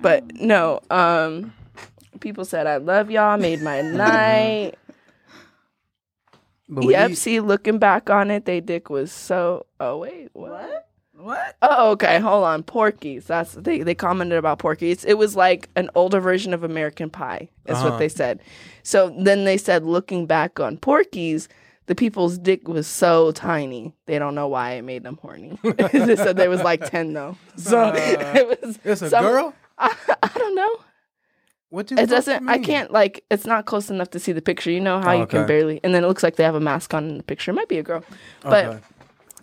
[0.01, 1.53] But no, um,
[2.19, 4.75] people said I love y'all, made my night.
[6.67, 9.67] But we need- EFC looking back on it, they dick was so.
[9.79, 10.51] Oh wait, what?
[10.51, 10.87] What?
[11.17, 11.55] What?
[11.61, 12.19] Oh, okay.
[12.19, 12.63] Hold on.
[12.63, 13.25] Porky's.
[13.25, 13.81] That's they.
[13.81, 15.05] They commented about Porky's.
[15.05, 17.49] It was like an older version of American Pie.
[17.65, 17.89] Is Uh-huh.
[17.91, 18.41] what they said.
[18.83, 21.47] So then they said, looking back on Porky's,
[21.87, 23.93] the people's dick was so tiny.
[24.07, 25.57] They don't know why it made them horny.
[25.63, 27.37] they said there was like ten though.
[27.55, 28.79] So Uh, it was.
[28.83, 29.53] It's a some- girl.
[29.77, 30.75] I, I don't know.
[31.69, 32.01] What do you?
[32.01, 32.47] It doesn't.
[32.47, 33.23] I can't like.
[33.31, 34.69] It's not close enough to see the picture.
[34.71, 35.79] You know how Oh, you can barely.
[35.83, 37.51] And then it looks like they have a mask on in the picture.
[37.51, 38.03] It might be a girl,
[38.41, 38.79] but Okay.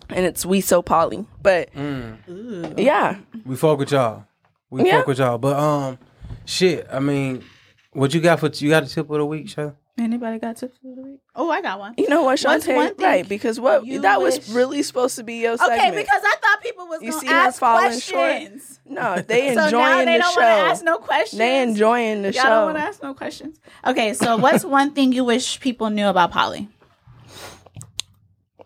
[0.09, 1.25] And it's we so poly.
[1.41, 2.77] But Mm.
[2.79, 4.25] Yeah, We fuck with y'all.
[4.69, 4.97] We Yeah.
[4.99, 5.37] fuck with y'all.
[5.37, 5.97] But um,
[6.45, 6.87] shit.
[6.91, 7.43] I mean,
[7.91, 9.71] what you got for you got a tip of the week, Shay?
[9.95, 11.19] Anybody got tips for the week?
[11.35, 11.93] Oh, I got one.
[11.99, 12.75] you know what, What's Shantae?
[12.75, 13.29] one thing Right?
[13.29, 16.87] Because what you that was really supposed to be your Okay, because I thought people
[16.87, 18.41] was You gonna see her ask falling short?
[18.87, 21.37] no, they enjoying So now they the don't want to ask no questions.
[21.37, 23.59] They enjoying the show, Y'all don't want to ask no questions.
[23.85, 26.69] Okay, so what's one thing you wish people knew about Polly?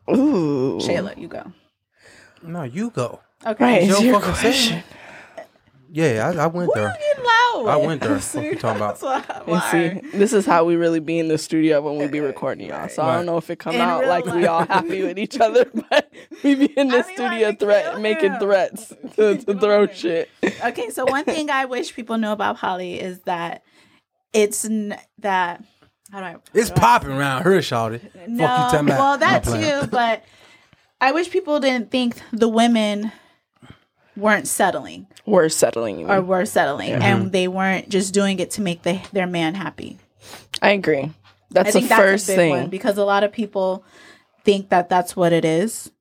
[0.10, 0.78] Ooh.
[0.80, 1.51] Shayla, you go.
[2.43, 3.20] No, you go.
[3.45, 3.64] Okay.
[3.64, 3.82] Right.
[3.84, 4.84] It's It's your your question.
[5.89, 6.89] Yeah, I, I went Who there.
[6.89, 7.68] you getting loud?
[7.70, 8.20] I went there.
[8.20, 8.99] See, What you talking about?
[8.99, 9.72] that's why- why?
[9.72, 12.89] see, this is how we really be in the studio when we be recording y'all.
[12.89, 15.18] So I don't know if it come In out real like we all happy with
[15.18, 16.12] each other, but
[16.43, 18.39] we be in the I be studio wanting threat making him.
[18.39, 20.30] threats to, to throw shit.
[20.43, 23.64] Okay, so one thing I wish people know about Holly is that
[24.34, 25.64] it's n- that
[26.12, 26.36] how do I?
[26.53, 28.01] It's how do I- popping around her, shawty.
[28.28, 28.99] No, Fuck you talking about.
[28.99, 30.24] well that I'm too, but
[31.01, 33.12] I wish people didn't think the women
[34.16, 37.01] weren't settling We're settling or were settling, Mm-hmm.
[37.03, 39.99] and they weren't just doing it to make the, their man happy.
[40.62, 41.12] I agree.
[41.51, 42.49] That's I think the that's first a big thing.
[42.51, 43.84] one because a lot of people
[44.43, 45.91] think that that's what it is,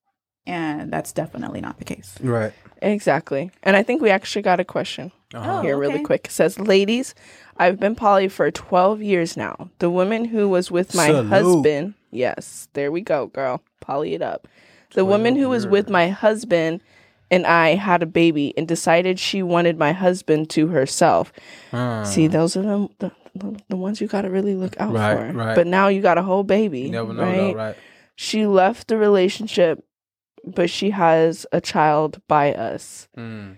[0.47, 2.15] and that's definitely not the case.
[2.23, 2.53] Right.
[2.83, 3.51] Exactly.
[3.63, 5.59] And I think we actually got a question Uh-huh.
[5.59, 6.27] Oh, here really quick.
[6.27, 7.15] It says, Ladies,
[7.59, 9.71] I've been poly for 12 years now.
[9.79, 11.27] The woman who was with my Salute.
[11.29, 13.63] husband, yes, there we go, girl.
[13.81, 14.47] Poly it up.
[14.95, 16.81] The woman who was with my husband
[17.31, 21.33] and I had a baby and decided she wanted my husband to herself.
[21.73, 24.95] Uh, See, those are the, the, the, the ones you got to really look out
[24.95, 25.33] Right, for.
[25.37, 25.55] right.
[25.57, 26.81] But now you got a whole baby.
[26.83, 27.37] you never know, right?
[27.37, 27.77] though, right?
[28.15, 29.85] She left the relationship,
[30.45, 33.09] but she has a child by us.
[33.19, 33.57] Mm.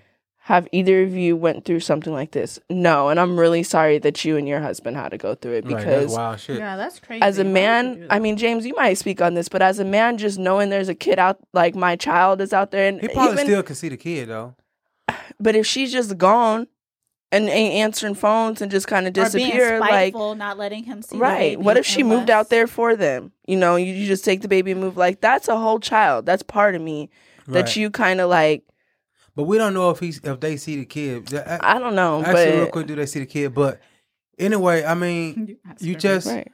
[0.49, 2.59] Have either of you went through something like this?
[2.71, 5.67] No, and I'm really sorry that you and your husband had to go through it
[5.67, 6.57] Right, that's because wild shit.
[6.59, 7.21] Yeah, that's crazy.
[7.21, 9.61] as a Why would you man, I mean James, you might speak on this, but
[9.61, 12.89] as a man just knowing there's a kid out like my child is out there
[12.89, 14.55] and He probably even, still can see the kid though.
[15.39, 16.67] but if she's just gone
[17.31, 21.17] and ain't answering phones and just kind of or being like not letting him see.
[21.19, 21.39] the Right.
[21.51, 23.33] baby What if she moved unless- out there for them?
[23.47, 24.97] You know, you, you just take the baby and move.
[24.97, 26.25] Like that's a whole child.
[26.25, 27.11] That's part of me
[27.49, 28.63] that you kind of like.
[29.39, 31.33] But we don't know if he's if they see the kid.
[31.33, 33.55] I don't know, Actually, real quick, do they see the kid?
[33.55, 33.81] But
[34.37, 36.51] anyway, I mean, That's you just right.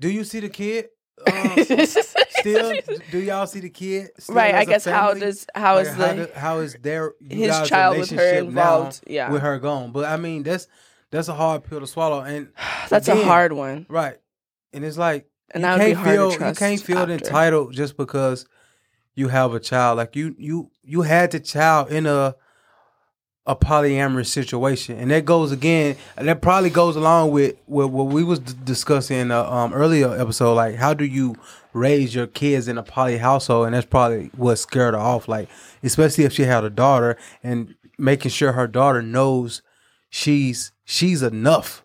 [0.00, 0.86] do you see the kid?
[1.30, 2.74] Um, still,
[3.10, 4.10] do y'all see the kid?
[4.18, 4.54] Still right.
[4.54, 7.12] I as a guess how does how Like, is how, the do- how is their
[7.20, 9.00] you his guys' child with her relationship now involved?
[9.06, 9.92] Yeah, with her gone?
[9.92, 10.68] But I mean, that's
[11.10, 12.48] that's a hard pill to swallow, and
[12.88, 14.16] that's again, a hard one, right.
[14.72, 17.12] And it's like and you that be can't hard feel you can't feel after.
[17.12, 18.46] entitled just because
[19.16, 19.96] you have a child.
[19.96, 22.36] Like you you you had the child in a
[23.48, 25.96] a polyamorous situation, and that goes again.
[26.16, 29.72] And that probably goes along with, with what we was d- discussing in the um,
[29.72, 30.54] earlier episode.
[30.54, 31.36] Like, how do you
[31.72, 33.66] raise your kids in a poly household?
[33.66, 35.28] And that's probably what scared her off.
[35.28, 35.48] Like,
[35.84, 39.62] especially if she had a daughter, and making sure her daughter knows
[40.10, 41.84] she's she's enough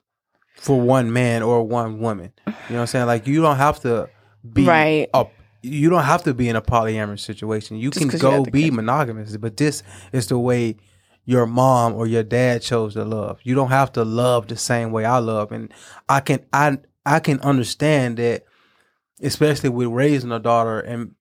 [0.56, 2.34] for one man or one woman.
[2.48, 3.06] You know what I'm saying?
[3.06, 4.10] Like, you don't have to
[4.52, 5.10] be Right.
[5.14, 5.26] a
[5.62, 7.78] you don't have to be in a polyamorous situation.
[7.78, 10.78] You Just can you go the be monogamous, but this is the way
[11.26, 13.39] your mom or your dad chose to love.
[13.43, 15.72] You don't have to love the same way I love, and
[16.09, 18.43] I can I I can understand that,
[19.22, 21.16] especially with raising a daughter and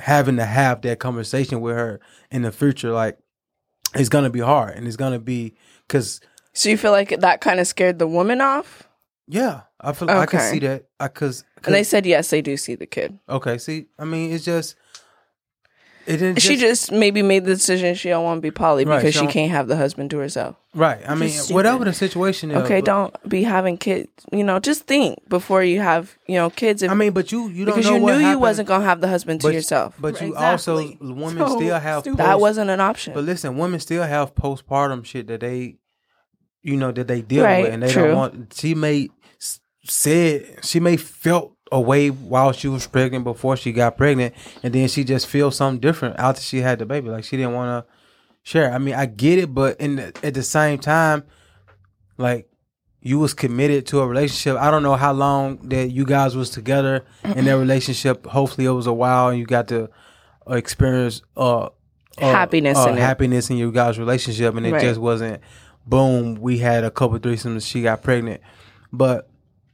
[0.00, 2.00] having to have that conversation with her
[2.30, 2.92] in the future.
[2.92, 3.18] Like
[3.94, 5.56] it's gonna be hard, and it's gonna be
[5.86, 6.20] because
[6.52, 8.88] So you feel like that kind of scared the woman off?
[9.26, 10.86] yeah, I feel I can see that.
[10.98, 13.18] I cause, And they said yes, they do see the kid.
[13.28, 13.58] okay.
[13.58, 14.76] See, I mean, it's just
[16.06, 16.40] it didn't.
[16.40, 19.18] she just maybe made the decision she don't want to be poly Right, because she
[19.20, 20.56] she don't- can't have the husband to herself.
[20.74, 21.00] Right.
[21.06, 22.56] I mean, Just whatever the situation is.
[22.58, 24.08] Okay, but- don't be having kids.
[24.32, 26.82] You know, just think before you have you know kids.
[26.82, 28.68] If, I mean, but you you don't because know you what knew you happened, wasn't
[28.68, 29.96] gonna have the husband to but, yourself.
[29.98, 30.46] But you Exactly.
[30.46, 30.76] also
[31.14, 32.18] women So still have stupid.
[32.20, 33.12] that post- wasn't an option.
[33.12, 35.76] But listen, women still have postpartum shit that they,
[36.62, 38.04] you know, that they deal Right, with, and they true.
[38.06, 38.54] don't want.
[38.56, 39.08] She may s-
[39.88, 44.72] said she may felt a way while she was pregnant before she got pregnant, and
[44.74, 47.08] then she just feels something different after she had the baby.
[47.10, 47.92] Like she didn't want to
[48.42, 48.72] share.
[48.72, 51.24] I mean, I get it, but in the, at the same time,
[52.16, 52.48] like
[53.00, 54.56] you was committed to a relationship.
[54.60, 58.26] I don't know how long that you guys was together in that relationship.
[58.26, 59.88] Hopefully, it was a while, and you got to
[60.48, 61.70] experience uh, uh,
[62.18, 63.00] Happiness uh, in it.
[63.00, 64.80] happiness in your guys' relationship, and it Right.
[64.80, 65.40] just wasn't.
[65.86, 67.66] Boom, we had a couple threesomes.
[67.66, 68.40] She got pregnant,
[68.92, 69.28] but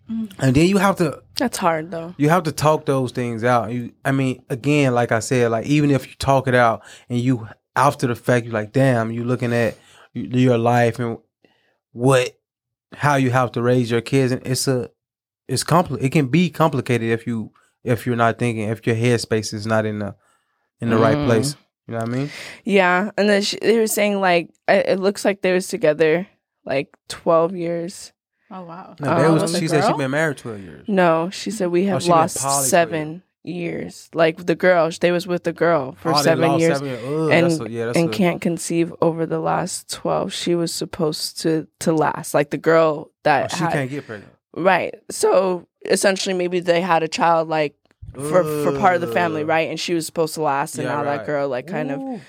[0.08, 2.14] and then you have to That's hard though.
[2.18, 3.72] you have to talk those things out.
[3.72, 7.18] You, I mean, again, like I said, like even if you talk it out and
[7.18, 9.76] you after the fact, you're like, damn, you're looking at
[10.12, 11.18] your life and
[11.92, 12.30] what,
[12.92, 14.90] how you have to raise your kids, and it's a,
[15.48, 17.52] it's compli It can be complicated if you
[17.82, 20.14] if you're not thinking, if your headspace is not in the
[20.80, 21.26] in the right Mm.
[21.26, 21.56] place.
[21.86, 22.30] You know what I mean?
[22.64, 26.26] Yeah, and then she, they were saying like it, it looks like they was together
[26.64, 28.12] like twelve years.
[28.56, 28.94] Oh wow.
[29.00, 29.98] No, they Um, was, was she said she girl?
[29.98, 30.84] been married twelve years.
[30.88, 34.08] No, she said we have she been lost poly for a seven years.
[34.14, 36.78] Like the girl, they was with the girl for Oh, they seven years.
[36.78, 37.02] seven years.
[37.04, 40.54] Ugh, and that's a, yeah, that's and a, can't conceive over the last 12 she
[40.54, 44.32] was supposed to to last like the girl oh, that she had, can't get pregnant.
[44.56, 47.74] right so essentially maybe they had a child like
[48.14, 49.68] for for part of the family, right?
[49.68, 52.20] And she was supposed to last, and Yeah, now that girl like kind of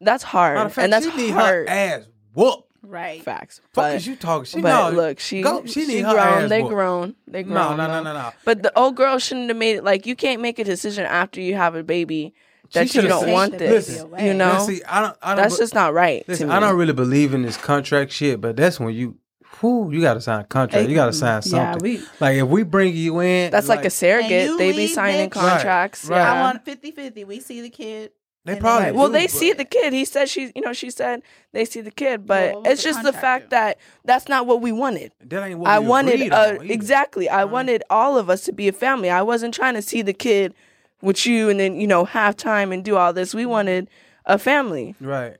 [0.00, 1.68] that's hard, fact, and that's she need hard.
[1.68, 2.02] her ass
[2.34, 2.64] whoop.
[2.86, 3.22] Right.
[3.22, 4.44] Facts, but is you talking?
[4.44, 6.42] She but no, look, she go- she she, need her grown.
[6.44, 6.74] ass They whooped.
[6.74, 7.14] grown.
[7.26, 7.76] They grown.
[7.76, 8.02] no, no, though.
[8.02, 8.32] no, no.
[8.44, 9.84] But the old girl shouldn't have made it.
[9.84, 12.34] Like you can't make a decision after you have a baby
[12.72, 13.88] that you don't want this.
[13.88, 14.26] baby away.
[14.28, 15.16] You know, Now, see, I don't.
[15.22, 16.24] I don't that's just not right.
[16.28, 16.56] Listen, to me.
[16.56, 19.16] I don't really believe in this contract shit, but that's when you,
[19.60, 20.88] whew, you got to sign a contract.
[20.88, 21.86] You got to sign something.
[21.92, 22.04] Yeah, we.
[22.20, 24.58] like if we bring you in, That's like, a surrogate.
[24.58, 25.36] They be signing bitch.
[25.36, 26.04] Right, contracts.
[26.06, 26.18] right.
[26.18, 26.32] Yeah.
[26.32, 27.26] I want 50-50.
[27.26, 28.10] We see the kid.
[28.44, 29.92] They and probably then- Well, do, they but- see the kid.
[29.92, 31.22] He said she, you know, she said
[31.52, 33.56] they see the kid, but Well, it's the just the fact do?
[33.56, 35.12] that that's not what we wanted.
[35.24, 37.28] That ain't what I we wanted uh, exactly.
[37.28, 39.10] I wanted all of us to be a family.
[39.10, 40.54] I wasn't trying to see the kid
[41.00, 43.34] with you and then you know half time and do all this.
[43.34, 43.88] We wanted
[44.26, 44.94] a family.
[45.00, 45.36] Right.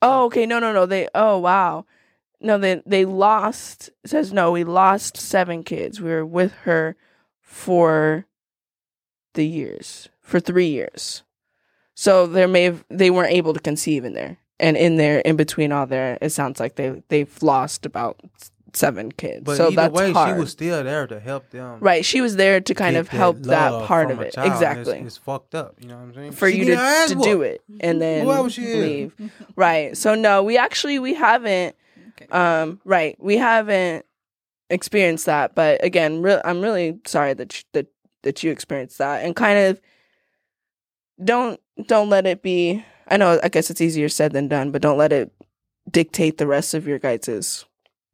[0.00, 0.46] Oh, okay.
[0.46, 0.86] No, no, no.
[0.86, 1.08] They.
[1.14, 1.84] Oh, wow.
[2.40, 3.90] No, they they lost.
[4.04, 4.52] It says no.
[4.52, 6.00] We lost seven kids.
[6.00, 6.94] We were with her
[7.40, 8.26] for
[9.34, 11.24] the years for three years.
[12.00, 15.34] So there may have they weren't able to conceive in there, and in there, in
[15.34, 18.20] between all there, it sounds like they they've lost about
[18.72, 19.42] seven kids.
[19.42, 20.36] But so either that's way, hard.
[20.36, 21.80] she was still there to help them.
[21.80, 22.04] right.
[22.04, 24.36] She was there to kind of help that love part of it.
[24.38, 24.98] Exactly.
[24.98, 25.74] It's, it's fucked up.
[25.80, 26.32] You know what I'm saying?
[26.32, 29.32] for She you to, to do it and then Whoever she leave.
[29.56, 29.96] Right.
[29.96, 31.74] So no, we actually we haven't
[32.20, 32.26] Okay.
[32.30, 33.16] um right.
[33.18, 34.06] We haven't
[34.70, 37.86] experienced that, but again, re- I'm really sorry that you, that
[38.22, 39.80] that you experienced that and kind of
[41.24, 44.82] don't don't let it be I know I guess it's easier said than done, but
[44.82, 45.32] don't let it
[45.90, 47.64] dictate the rest of your guys'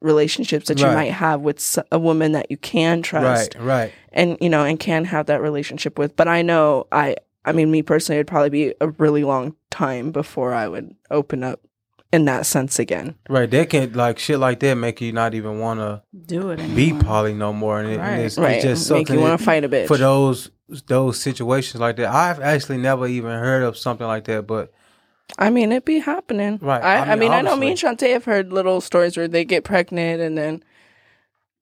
[0.01, 3.65] relationships that you might have with a woman that you can trust Right.
[3.65, 3.93] Right.
[4.13, 7.71] and you know and can have that relationship with but i know i i mean
[7.71, 11.59] me personally it'd probably be a really long time before i would open up
[12.13, 13.49] in that sense again Right.
[13.49, 16.57] They can like shit like that make you not even want to Do it.
[16.75, 18.09] be poly no more, and, it, Right.
[18.13, 20.49] and it's, right it's just make something you want to fight a bitch for those
[20.87, 22.07] those situations like that.
[22.13, 24.71] I've actually never even heard of something like that, but
[25.39, 26.83] i mean it be happening Right.
[26.83, 29.27] i, I I mean, mean, I know me and Shantae have heard little stories where
[29.27, 30.63] they get pregnant and then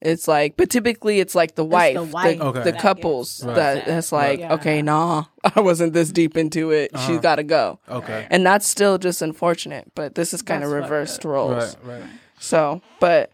[0.06, 2.64] it's like but typically it's like the wife the the, wife Okay.
[2.64, 3.56] the couples gets Right.
[3.56, 3.88] that upset.
[3.88, 4.54] that's like Yeah.
[4.54, 5.26] okay nah
[5.56, 7.18] i wasn't this deep into it she's Uh-huh.
[7.20, 8.28] got to go okay.
[8.30, 12.02] and that's still just unfortunate but this is kind of reversed roles Right.
[12.02, 12.10] Right.
[12.40, 13.32] So, but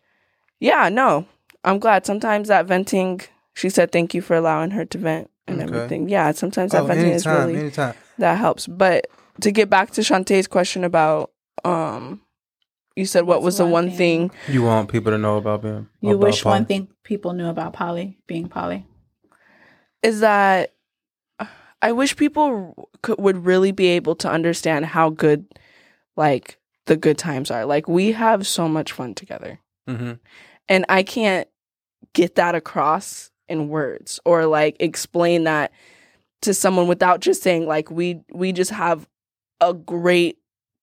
[0.59, 1.25] yeah, no,
[1.63, 2.05] I'm glad.
[2.05, 3.21] Sometimes that venting,
[3.55, 5.65] she said, thank you for allowing her to vent and Okay.
[5.75, 6.09] everything.
[6.09, 7.95] Yeah, sometimes that Oh, venting is really anytime.
[8.19, 8.67] that helps.
[8.67, 9.07] But
[9.41, 11.31] to get back to Shantae's question about,
[11.65, 12.21] um,
[12.99, 14.29] you said what What's was the one one thing?
[14.29, 15.89] thing- You want people to know about them.
[16.01, 16.53] You about wish poly.
[16.57, 18.85] one thing people knew about poly being poly.
[20.03, 20.73] is that
[21.81, 25.45] I wish people could, would really be able to understand how good,
[26.17, 27.65] like the good times are.
[27.65, 29.59] Like we have so much fun together.
[29.89, 30.19] Mhm.
[30.67, 31.47] and I can't
[32.13, 35.71] get that across in words or like explain that
[36.41, 39.07] to someone without just saying like we we just have
[39.61, 40.37] a great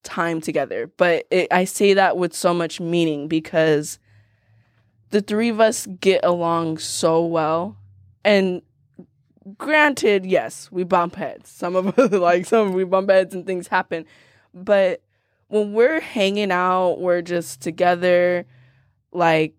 [0.06, 3.98] time together but it, I say that with so much meaning because
[5.10, 7.76] the three of us get along so well
[8.24, 8.62] and
[9.58, 13.46] granted yes we bump heads some of us like some of we bump heads and
[13.46, 14.04] things happen
[14.54, 15.02] but
[15.48, 18.46] when we're hanging out we're just together
[19.12, 19.54] like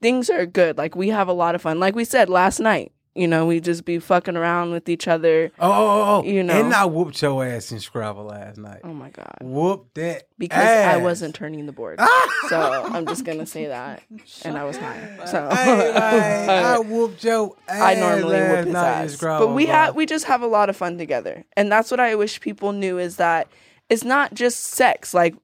[0.00, 0.78] things are good.
[0.78, 1.80] Like we have a lot of fun.
[1.80, 5.50] Like we said last night, you know, we just be fucking around with each other.
[5.58, 6.24] Oh, oh, oh, oh.
[6.24, 6.52] You know.
[6.52, 8.80] And I whooped your ass in Scrabble last night.
[8.84, 9.38] Oh my god.
[9.40, 10.28] Whoop that.
[10.38, 11.98] Because I wasn't turning the board.
[12.48, 12.60] so
[12.90, 14.02] I'm just gonna say that.
[14.44, 15.18] And I was high.
[15.24, 17.80] So Hey, like, I whooped your ass.
[17.80, 19.12] I normally last whoop his night ass.
[19.14, 19.74] Scrabble, But we bro.
[19.74, 21.44] have we just have a lot of fun together.
[21.56, 23.48] And that's what I wish people knew is that
[23.88, 25.14] it's not just sex.
[25.14, 25.34] Like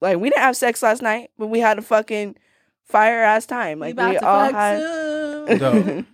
[0.00, 2.36] like we didn't have sex last night, but we had a fucking
[2.84, 3.78] fire ass time.
[3.78, 6.04] Like we, all had Dope.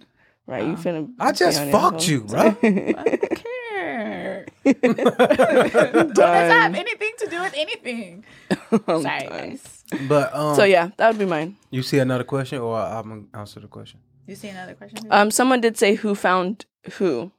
[0.48, 2.40] Right, you finna I just fucked you, bro.
[2.40, 4.46] I don't care.
[4.62, 8.24] What does that have anything to do with anything?
[8.88, 9.28] I'm Sorry, done.
[9.28, 9.84] guys.
[10.08, 11.56] But um, So yeah, that would be mine.
[11.70, 14.00] you see another question, or I'm gonna answer the question.
[14.26, 15.06] You see another question?
[15.10, 17.30] Um, someone did say who found who.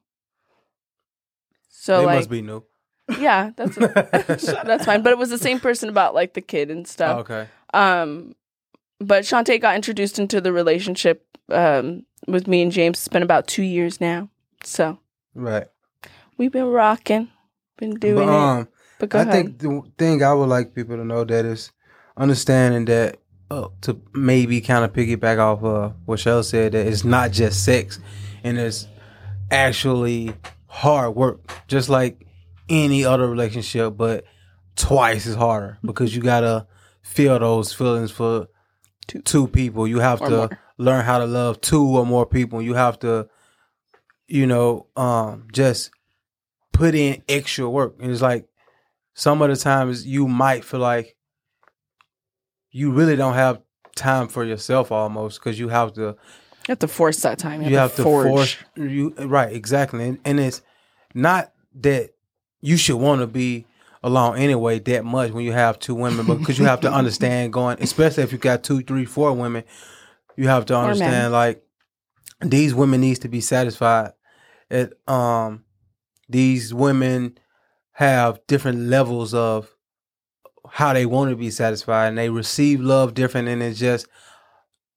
[1.69, 2.63] So they like, must be new.
[3.19, 3.75] yeah, that's
[4.67, 5.01] that's fine.
[5.01, 7.19] But it was the same person about like the kid and Oh, stuff.
[7.21, 7.47] okay.
[7.73, 8.35] Um,
[8.99, 12.97] but Shantae got introduced into the relationship um with me and James.
[12.99, 14.29] It's been about two years now.
[14.63, 14.99] So
[15.33, 15.67] Right.
[16.37, 17.29] we've been rocking,
[17.77, 18.29] been doing but, it.
[18.29, 18.67] um,
[18.99, 19.33] But go I ahead.
[19.33, 21.71] think the thing I would like people to know that is
[22.17, 23.17] understanding that
[23.51, 27.63] uh, to maybe kind of piggyback off uh, what Shell said that it's not just
[27.65, 27.99] sex
[28.43, 28.87] and it's
[29.49, 30.33] actually
[30.67, 32.25] hard work, just like
[32.69, 34.25] any other relationship, but
[34.75, 36.67] twice as harder because you gotta
[37.01, 38.47] feel those feelings for
[39.07, 39.21] Two.
[39.23, 39.87] two, people.
[39.87, 40.59] You have Or to more.
[40.79, 42.59] Learn how to love two or more people.
[42.61, 43.29] You have to
[44.29, 45.89] you know, um, just
[46.71, 47.95] put in extra work.
[47.99, 48.47] And it's like
[49.13, 51.17] some of the times you might feel like
[52.71, 53.61] you really don't have
[53.95, 56.15] time for yourself almost because you have to You
[56.69, 57.63] have to force that time.
[57.63, 58.27] You, you have to forge.
[58.27, 60.61] force you right exactly and, and it's
[61.13, 61.51] not
[61.81, 62.11] that
[62.61, 63.65] you should want to be
[64.03, 67.51] alone anyway that much when you have two women but because you have to understand
[67.51, 69.63] going especially if you got two three four women
[70.39, 71.61] you have to understand like
[72.41, 74.13] these women needs to be satisfied.
[74.69, 75.65] It um
[76.29, 77.37] these women
[77.91, 79.75] have different levels of
[80.69, 84.07] how they want to be satisfied and they receive love different and it's just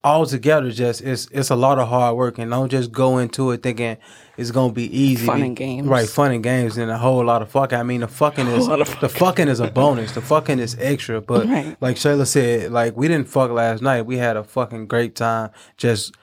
[0.05, 3.63] altogether just it's it's a lot of hard work and don't just go into it
[3.63, 3.97] thinking
[4.37, 5.87] it's gonna be easy Fun and games.
[5.87, 8.67] right fun and games and a whole lot of fucking i mean the fucking is
[8.67, 11.77] lot of the fucking is a bonus the fucking is extra but Right.
[11.81, 15.51] like shayla said like we didn't fuck last night we had a fucking great time
[15.77, 16.17] just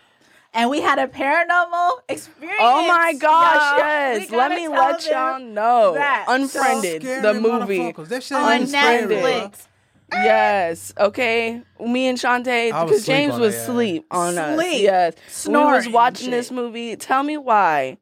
[0.51, 2.59] And we had a paranormal experience.
[2.59, 3.87] Oh my gosh, y'all.
[4.17, 4.31] yes.
[4.31, 5.93] Let me let y'all know.
[5.93, 6.25] that.
[6.27, 7.91] Unfriended, Scary the movie.
[7.95, 9.15] That shit on scary.
[9.15, 9.67] Netflix.
[10.13, 10.93] Yes.
[10.97, 11.61] Okay.
[11.79, 13.69] Me and Shantae, I was because asleep James on was their ass.
[13.69, 14.55] asleep on us.
[14.55, 14.81] Sleep.
[14.83, 15.13] Yes.
[15.15, 16.55] we Snoring was and watching this shit.
[16.55, 16.95] movie.
[16.95, 17.97] Tell me why.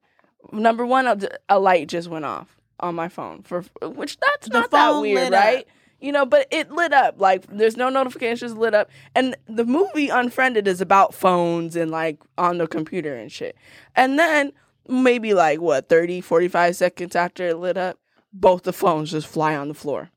[0.52, 1.18] Number one, a,
[1.50, 5.02] a light just went off on my phone for which that's The not that phone
[5.02, 5.44] weird, lit up.
[5.44, 5.68] right?
[6.00, 7.20] You know, but it lit up.
[7.20, 8.90] Like there's no notifications lit up.
[9.16, 13.58] And the movie Unfriended is about phones and like on the computer and shit.
[13.96, 14.54] And then
[14.88, 17.98] maybe like what 30, 45 seconds after it lit up,
[18.32, 20.12] both the phones just fly on the floor.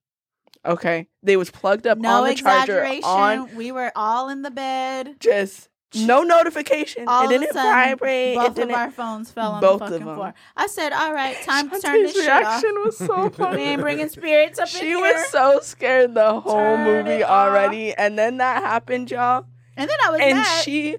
[0.64, 4.50] Okay, they was plugged up No on the charger on we were all in the
[4.50, 5.16] bed.
[5.20, 7.04] just no notification.
[7.08, 8.36] All it of a didn't sudden, vibrate.
[8.36, 8.70] both it didn't.
[8.70, 10.14] of our phones fell on both the of fucking them.
[10.14, 10.34] floor.
[10.56, 13.80] I said, "All right, time to turn this Shantae's shit off." was so We ain't
[13.80, 14.98] bringing spirits up in she here.
[15.00, 17.30] was so scared the whole Turn movie it off.
[17.48, 19.46] already, and then that happened, y'all.
[19.76, 20.62] and then I was like, And mad.
[20.62, 20.96] she,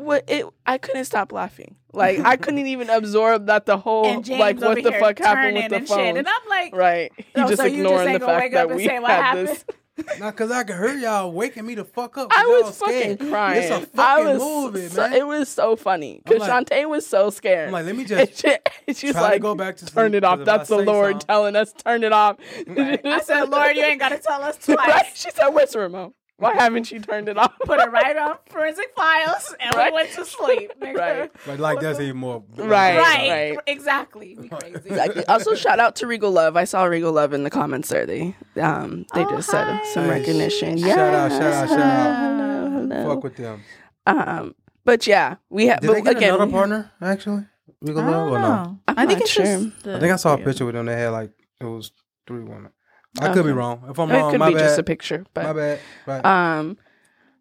[0.00, 0.46] what it?
[0.66, 1.76] I couldn't stop laughing.
[1.92, 5.68] Like I couldn't even absorb that the whole like over what the fuck happened with
[5.70, 6.16] the and shit.
[6.16, 6.34] And phone.
[6.42, 8.54] I'm like, Right, he Oh, just so you just ignoring ain't the gonna fact wake
[8.54, 9.48] up that and we say what had happened?
[9.48, 9.64] this.
[10.18, 12.28] Not because I could hear y'all waking me the fuck up.
[12.32, 13.18] I y'all was scared.
[13.18, 13.62] fucking crying.
[13.62, 14.38] It's a I fucking was
[14.72, 15.12] movie, so, man.
[15.12, 17.66] It was so funny because I'm like- Shantae was so scared.
[17.66, 18.56] I'm like, let me just she,
[18.94, 20.42] she's try to like, go back to turn sleep, it off.
[20.46, 22.36] That's the Lord something- telling us turn it off.
[22.66, 24.78] I said, Lord, you ain't got to tell us twice.
[24.78, 25.06] Right?
[25.14, 26.14] She said, "Where's the remote?
[26.40, 29.92] Why haven't you turned it off?" Put it right on forensic files, and Right.
[29.92, 30.72] we went to sleep.
[30.80, 30.96] Nigga.
[30.96, 31.30] Right.
[31.46, 32.42] Like, like that's even more.
[32.56, 32.98] Right.
[32.98, 33.58] Right.
[33.66, 34.36] Exactly.
[34.36, 34.76] We crazy.
[34.86, 35.24] Exactly.
[35.26, 36.56] Also, shout out to Regal Love.
[36.56, 38.06] I saw Regal Love in the comments there.
[38.06, 39.84] They um they Oh, just said hi.
[39.94, 40.78] some recognition.
[40.78, 40.94] Yeah.
[40.96, 42.16] Shout out, shout out, shout out.
[42.16, 43.14] Hello, hello.
[43.14, 43.62] Fuck with them.
[44.06, 45.80] Um, but yeah, we have.
[45.80, 47.44] Did but they get again, another partner actually?
[47.82, 48.78] We I go love don't or no?
[48.88, 49.44] I'm I think not it's sure.
[49.44, 49.82] just.
[49.84, 50.86] The I think I saw a picture with them.
[50.86, 51.30] They had like
[51.60, 51.92] it was
[52.26, 52.70] three women.
[53.18, 53.84] I could be wrong.
[53.88, 54.60] If I'm wrong, It wrong, could my be bad.
[54.60, 55.80] just a picture, but my bad.
[56.06, 56.24] Right.
[56.24, 56.78] Um,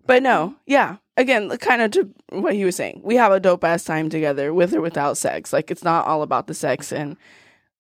[0.08, 0.98] but no, yeah.
[1.18, 4.54] Again, kind of to what he was saying, we have a dope ass time together
[4.54, 5.52] with or without sex.
[5.54, 7.18] Like it's not all about the sex, and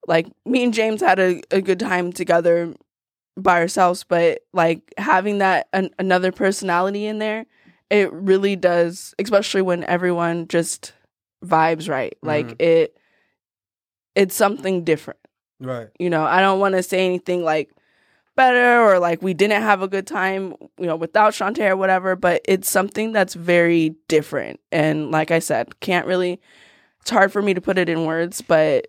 [0.08, 2.74] like me and James had a, a good time together
[3.38, 4.04] by ourselves.
[4.04, 7.46] But like having that an, another personality in there,
[7.90, 10.94] it really does, especially when everyone just
[11.44, 12.18] vibes right.
[12.22, 12.62] Like Mhm.
[12.62, 12.98] it,
[14.16, 15.20] it's something different
[15.62, 15.88] right.
[16.00, 17.70] you know i don't want to say anything like
[18.40, 22.16] better or like we didn't have a good time you know without Shantae or whatever
[22.16, 26.40] but it's something that's very different and like i said can't really
[27.02, 28.88] it's hard for me to put it in words but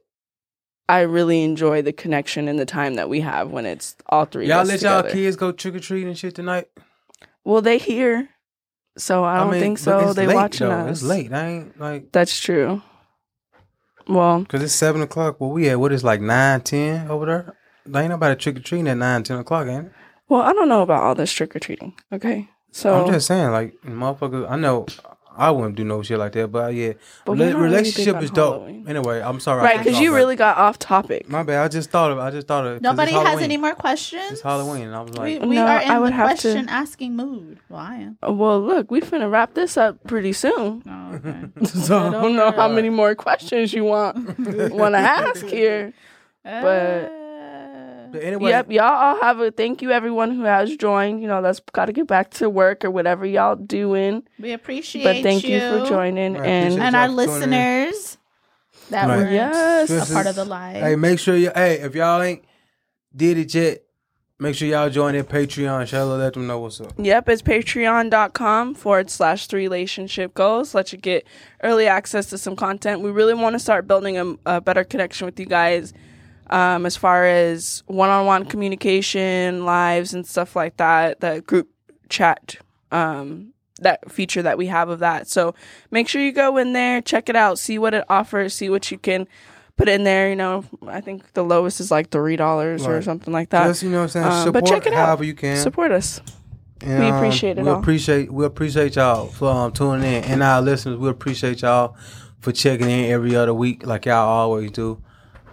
[0.88, 4.46] i really enjoy the connection and the time that we have when it's all three
[4.46, 6.68] Y'all of us let y'all kids go trick or treat and shit tonight.
[7.44, 8.28] well they here
[8.96, 10.86] so i don't mean, think so they late, watching though.
[10.86, 11.32] us It's late.
[11.32, 12.82] I ain't like that's true
[14.06, 15.40] well because it's seven o'clock.
[15.40, 17.54] Well, we at what is like nine, ten over there.
[17.92, 19.92] There ain't nobody trick or treating at nine, ten o'clock, ain't it?
[20.28, 24.48] well i don't know about all this trick-or-treating okay so I'm just saying, like motherfuckers.
[24.48, 24.86] I know
[25.36, 26.92] I wouldn't do no shit like that, but uh, yeah,
[27.24, 28.54] But rela- we're not really relationship big is dope.
[28.62, 28.84] Halloween.
[28.88, 29.62] Anyway, I'm sorry.
[29.64, 30.16] Right because you that.
[30.16, 31.64] really got off topic My bad.
[31.64, 32.18] I just thought of.
[32.20, 32.74] I just thought of.
[32.74, 33.44] 'cause Nobody has Halloween.
[33.44, 34.30] any more questions.
[34.30, 36.42] It's Halloween, and I was like, we No, are in I would the have to-
[36.42, 37.58] question asking mood.
[37.68, 38.38] Well, I am.
[38.38, 40.84] Well, look, we finna wrap this up pretty soon.
[40.88, 41.46] Oh, okay.
[41.66, 44.14] So I don't know how many more questions you want
[44.72, 45.92] want to ask here.
[46.44, 47.08] But- uh,
[48.12, 51.22] but anyway, Yep, y'all all have a thank you everyone who has joined.
[51.22, 54.22] You know, that's got to get back to work or whatever y'all doing.
[54.38, 57.50] we appreciate But thank you, for joining I and and our for tuning in.
[57.50, 58.18] listeners
[58.90, 59.16] that Right.
[59.18, 60.10] were Yes.
[60.10, 60.76] a part of the live.
[60.82, 61.50] Hey, make sure you.
[61.54, 62.44] Hey, if y'all ain't
[63.14, 63.82] did it yet,
[64.38, 65.86] make sure y'all join their Patreon.
[65.86, 66.92] Shall let them know what's up.
[66.98, 70.74] Yep, it's patreon.com forward slash three relationship goals.
[70.74, 71.26] Let you get
[71.62, 73.00] early access to some content.
[73.00, 75.92] We really want to start building a, a better connection with you guys
[76.50, 81.20] um, as far as one on one communication, lives, and stuff like that.
[81.20, 81.70] The group
[82.08, 82.56] chat
[82.90, 85.26] um, that feature that we have of that.
[85.28, 85.54] So
[85.90, 88.90] make sure you go in there, check it out, see what it offers, see what
[88.90, 89.26] you can
[89.76, 90.28] put in there.
[90.28, 93.66] You know, I think the lowest is like three dollars or something like that.
[93.68, 94.26] Just you know what I'm saying.
[94.26, 95.06] Um, Support but check it out.
[95.06, 95.56] however you can.
[95.56, 96.20] Support us.
[96.82, 100.42] And, We um, appreciate it We appreciate we appreciate y'all for um, tuning in, and
[100.42, 100.96] our listeners.
[100.98, 101.96] We appreciate y'all
[102.40, 105.02] for checking in every other week, like y'all always do.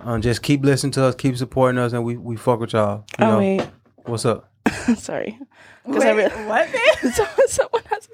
[0.04, 3.04] Um, just keep listening to us, keep supporting us, and we we fuck with y'all.
[3.20, 3.38] You Oh know?
[3.40, 3.62] wait,
[4.06, 4.50] what's up?
[4.98, 5.38] sorry.
[5.86, 6.68] Because I Wait, re- what?
[7.50, 8.10] someone has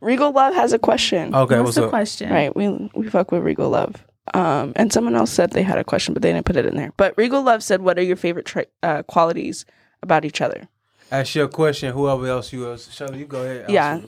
[0.00, 1.34] Regal Love has a question.
[1.34, 1.90] Okay, What's what's the up?
[1.90, 2.30] question?
[2.30, 4.04] Right, we we fuck with Regal Love.
[4.34, 6.76] Um, and someone else said they had a question, but they didn't put it in
[6.76, 6.92] there.
[6.96, 9.64] But Regal Love said, "What are your favorite tra- uh, qualities
[10.02, 10.68] about each other?"
[11.12, 11.92] Ask your question.
[11.92, 13.62] Whoever else you is, Shirley, you go ahead.
[13.62, 14.00] ask Yeah.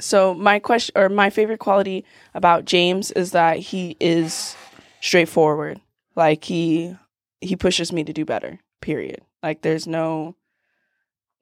[0.00, 2.04] So my question or my favorite quality
[2.34, 4.54] about James is that he is
[5.00, 5.80] straightforward.
[6.16, 6.96] Like he
[7.40, 8.60] he pushes me to do better.
[8.80, 9.20] Period.
[9.42, 10.36] Like there's no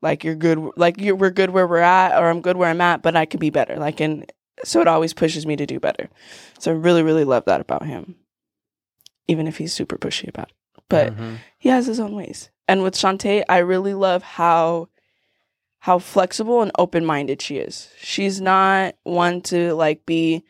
[0.01, 2.81] like you're good like you're we're good where we're at or I'm good where I'm
[2.81, 3.77] at, but I could be better.
[3.77, 4.31] Like and
[4.65, 6.09] so it always pushes me to do better.
[6.59, 8.17] So I really really love that about him.
[9.29, 10.55] Even if he's super pushy about it.
[10.89, 11.39] But Mhm.
[11.59, 12.51] he has his own ways.
[12.69, 14.89] And with Shantae, I really love how
[15.81, 17.91] how flexible and open minded she is.
[17.99, 20.45] She's not one to like be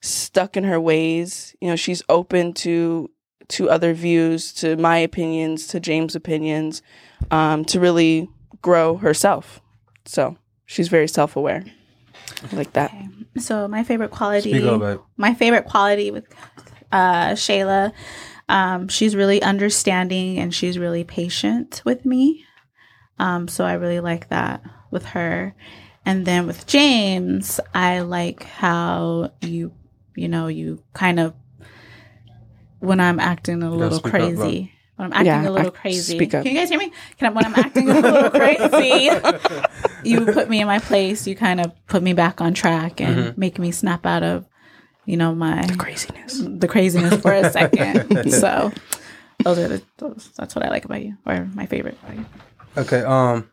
[0.00, 1.56] stuck in her ways.
[1.60, 3.10] You know, she's open to
[3.48, 6.82] to other views, to my opinions, to James' opinions,
[7.30, 8.28] um, to really
[8.60, 9.60] grow herself.
[10.04, 10.36] So
[10.66, 11.64] she's very self aware.
[12.52, 12.92] Like that.
[12.92, 13.08] Okay.
[13.38, 14.50] So my favorite quality.
[14.50, 15.00] Speak up, babe.
[15.16, 16.24] my favorite quality with
[16.90, 17.92] uh, Shayla.
[18.48, 22.44] Um, she's really understanding and she's really patient with me.
[23.18, 25.54] Um, so I really like that with her.
[26.04, 29.72] And then with James, I like how you,
[30.16, 31.34] you know, you kind of,
[32.82, 34.44] when I'm acting a little speak up, bro.
[34.44, 36.16] crazy, when I'm acting Yeah, a little act- crazy.
[36.16, 36.44] speak up.
[36.44, 36.92] Can you guys hear me?
[37.18, 39.10] Can I, when I'm acting a little crazy,
[40.04, 41.26] you put me in my place.
[41.26, 43.40] You kind of put me back on track and Mm-hmm.
[43.40, 44.46] make me snap out of,
[45.06, 46.42] you know, my the Craziness.
[46.44, 48.30] the craziness for a second.
[48.30, 48.72] so
[49.44, 52.26] those are the those, that's what I like about you, or my favorite about you.
[52.76, 53.00] Okay.
[53.02, 53.50] Um,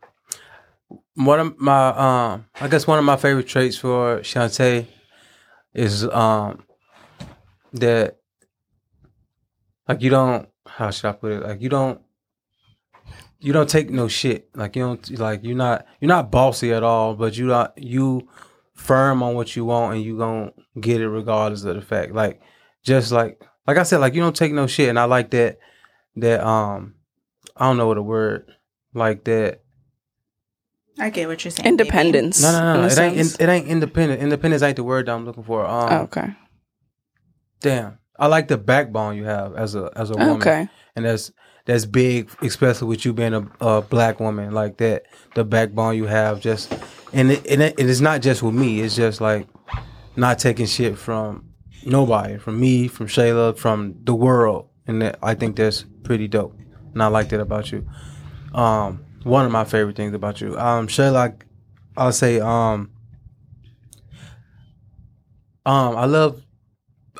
[1.15, 1.87] one of my
[2.33, 4.87] um, I guess one of my favorite traits for Shantae
[5.73, 6.63] is um
[7.73, 8.17] that
[9.89, 11.99] like you don't how should I put it like you don't
[13.39, 16.83] you don't take no shit like you don't like you're not you're not bossy at
[16.83, 18.29] all but you not you
[18.73, 22.39] firm on what you want and you gonna get it regardless of the fact like
[22.83, 25.59] just like like I said like you don't take no shit and I like that
[26.17, 26.95] that um
[27.57, 28.49] I don't know what a word
[28.93, 29.61] like that
[30.99, 31.65] I get what you're saying.
[31.65, 32.41] Independence.
[32.41, 32.79] no, no, no.
[32.81, 33.39] in a It ain't.
[33.39, 34.21] It ain't independent.
[34.21, 35.65] Independence ain't the word that I'm looking for.
[35.65, 36.33] Um, Oh, okay.
[37.61, 37.99] damn.
[38.19, 40.67] I like the backbone you have as a as a woman, Okay.
[40.95, 41.31] and that's
[41.65, 45.03] that's big, especially with you being a, a black woman like that.
[45.35, 46.71] The backbone you have, just
[47.13, 48.81] and it, and it, it is not just with me.
[48.81, 49.47] It's just like
[50.15, 51.49] not taking shit from
[51.85, 56.57] nobody, from me, from Shayla, from the world, and that, I think that's pretty dope.
[56.93, 57.87] And I like that about you.
[58.53, 61.39] Um, one of my favorite things about you, um, Shayla,
[61.95, 62.89] I'll say, um,
[65.65, 66.41] um, I love,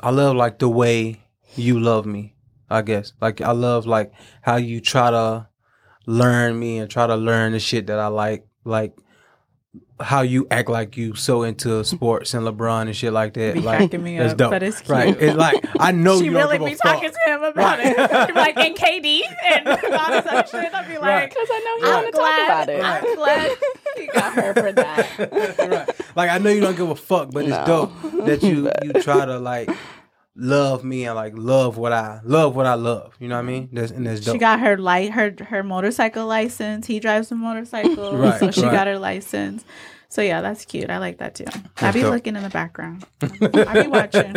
[0.02, 1.22] I love like the way
[1.56, 2.34] you love me.
[2.68, 5.48] I guess like I love like how you try to
[6.06, 8.96] learn me and try to learn the shit that I like, like
[10.00, 13.54] how you act like you so into sports and LeBron and shit like that.
[13.54, 14.50] Be like cracking me that's up, dope.
[14.50, 14.88] but it's cute.
[14.88, 15.16] Right?
[15.20, 16.94] It's like I know she you don't really be fuck.
[16.94, 17.94] talking to him about Right.
[17.98, 18.34] it.
[18.34, 19.20] Like, and KD
[19.52, 20.74] and all this other shit.
[20.74, 21.28] I'd be like, Right.
[21.28, 22.84] Because I know you I'm want to talk glad, about it.
[22.84, 23.56] I'm glad
[23.98, 25.58] you got her for that.
[25.70, 26.16] right.
[26.16, 27.92] Like I know you don't give a fuck, but it's dope
[28.24, 29.70] that you you try to like
[30.36, 33.14] love me and like love what I love what I love.
[33.18, 33.66] You know what I mean?
[33.66, 33.76] Mm-hmm.
[33.76, 34.34] That's and that's dope.
[34.34, 36.86] She got her light her her motorcycle license.
[36.86, 38.72] He drives a motorcycle, Right, so she right.
[38.72, 39.64] got her license.
[40.10, 40.90] So yeah, that's cute.
[40.90, 41.44] I like that too.
[41.76, 43.06] I be looking in the background.
[43.22, 44.34] I be watching.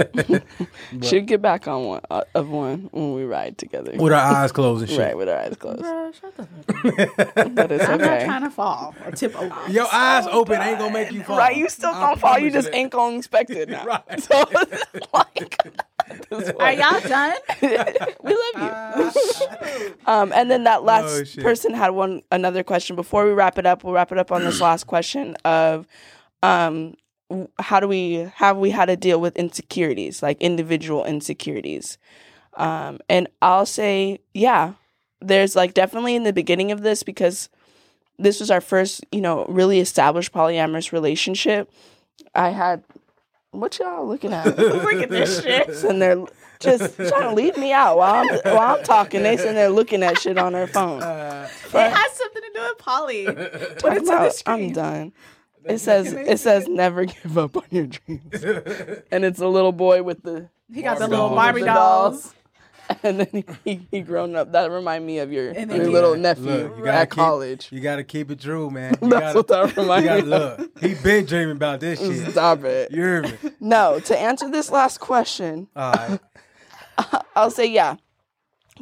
[1.01, 3.91] Should get back on one uh, of one when we ride together.
[3.97, 4.99] with our eyes closed and shit.
[4.99, 5.81] Right, with our eyes closed.
[5.81, 7.55] Bruh, shut the fuck up.
[7.55, 9.71] But it's I'm not trying to fall or tip over.
[9.71, 11.39] Your eyes open ain't gonna make you fall.
[11.39, 12.37] Right, you still I gonna fall.
[12.37, 12.77] You just that.
[12.77, 13.83] ain't gonna inspect it now.
[13.93, 14.23] Right.
[14.23, 15.73] So it's like, this
[16.59, 17.35] Are y'all done?
[17.61, 19.95] we love you.
[20.05, 22.95] um, and then that last Oh, person had one another question.
[22.95, 25.87] Before we wrap it up, we'll wrap it up on this last question of
[26.41, 26.95] um,
[27.59, 31.97] how do we have we had to deal with insecurities, like individual insecurities.
[32.55, 34.73] Um, and I'll say, yeah,
[35.21, 37.49] there's like definitely in the beginning of this because
[38.19, 41.71] this was our first, you know, really established polyamorous relationship.
[42.35, 42.83] I had
[43.53, 44.45] what y'all looking at?
[44.57, 45.69] Look at this shit.
[45.83, 46.23] and they're
[46.59, 49.23] just trying to leave me out while I'm while I'm talking.
[49.23, 50.97] They sitting there looking at shit on their phone.
[51.01, 53.25] It has something to do with Polly.
[53.25, 55.13] Put it to the About- I'm done.
[55.65, 58.43] it says it says never give up on your dreams,
[59.11, 61.29] and it's a little boy with the He got the little.
[61.29, 62.33] Barbie the dolls.
[63.03, 64.51] and then he, he, he grown up.
[64.51, 67.15] That remind me of your, your he- little Look, nephew look, you gotta at keep-
[67.15, 67.67] college.
[67.71, 68.95] You gotta keep it true, man.
[69.01, 70.59] You That's gotta, what that you reminds gotta me of.
[70.59, 70.79] look.
[70.79, 72.31] He been dreaming about this shit.
[72.31, 72.91] Stop it.
[72.91, 73.31] You hear me?
[73.59, 76.19] No, to answer this last question, All right.
[77.35, 77.95] I'll say yeah.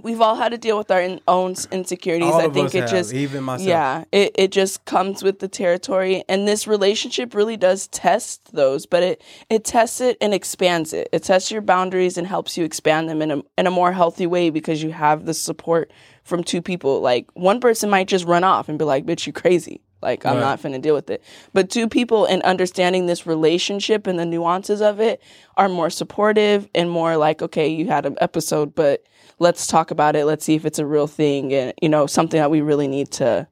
[0.02, 2.30] We've all had to deal with our in- own insecurities.
[2.30, 3.68] All I think it have, just even myself.
[3.68, 6.24] Yeah, it, it just comes with the territory.
[6.30, 11.10] And this relationship really does test those, but it, it tests it and expands it.
[11.12, 14.26] It tests your boundaries and helps you expand them in a, in a more healthy
[14.28, 15.92] way because you have the support
[16.24, 17.02] from two people.
[17.02, 19.82] Like one person might just run off and be like, bitch, you crazy.
[20.02, 20.40] Like, I'm Right.
[20.42, 21.22] not finna deal with it.
[21.54, 25.22] But two people in understanding this relationship and the nuances of it
[25.58, 29.04] are more supportive and more like, okay, you had an episode, but
[29.42, 30.26] let's talk about it.
[30.26, 33.12] Let's see if it's a real thing and, you know, something that we really need
[33.14, 33.48] to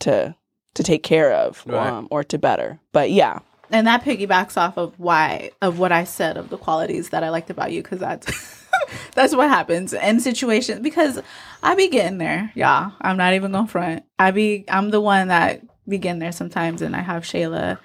[0.00, 0.34] to
[0.74, 1.88] to take care of Right.
[1.88, 2.78] um, or to better.
[2.92, 3.40] But yeah,
[3.70, 7.30] and that piggybacks off of why of what I said of the qualities that I
[7.30, 8.64] liked about you because that's
[9.14, 11.20] that's what happens in situations because
[11.62, 12.92] I be getting there, yeah.
[13.00, 14.04] I'm not even gonna front.
[14.18, 17.78] I be I'm the one that be getting there sometimes, and I have Shayla.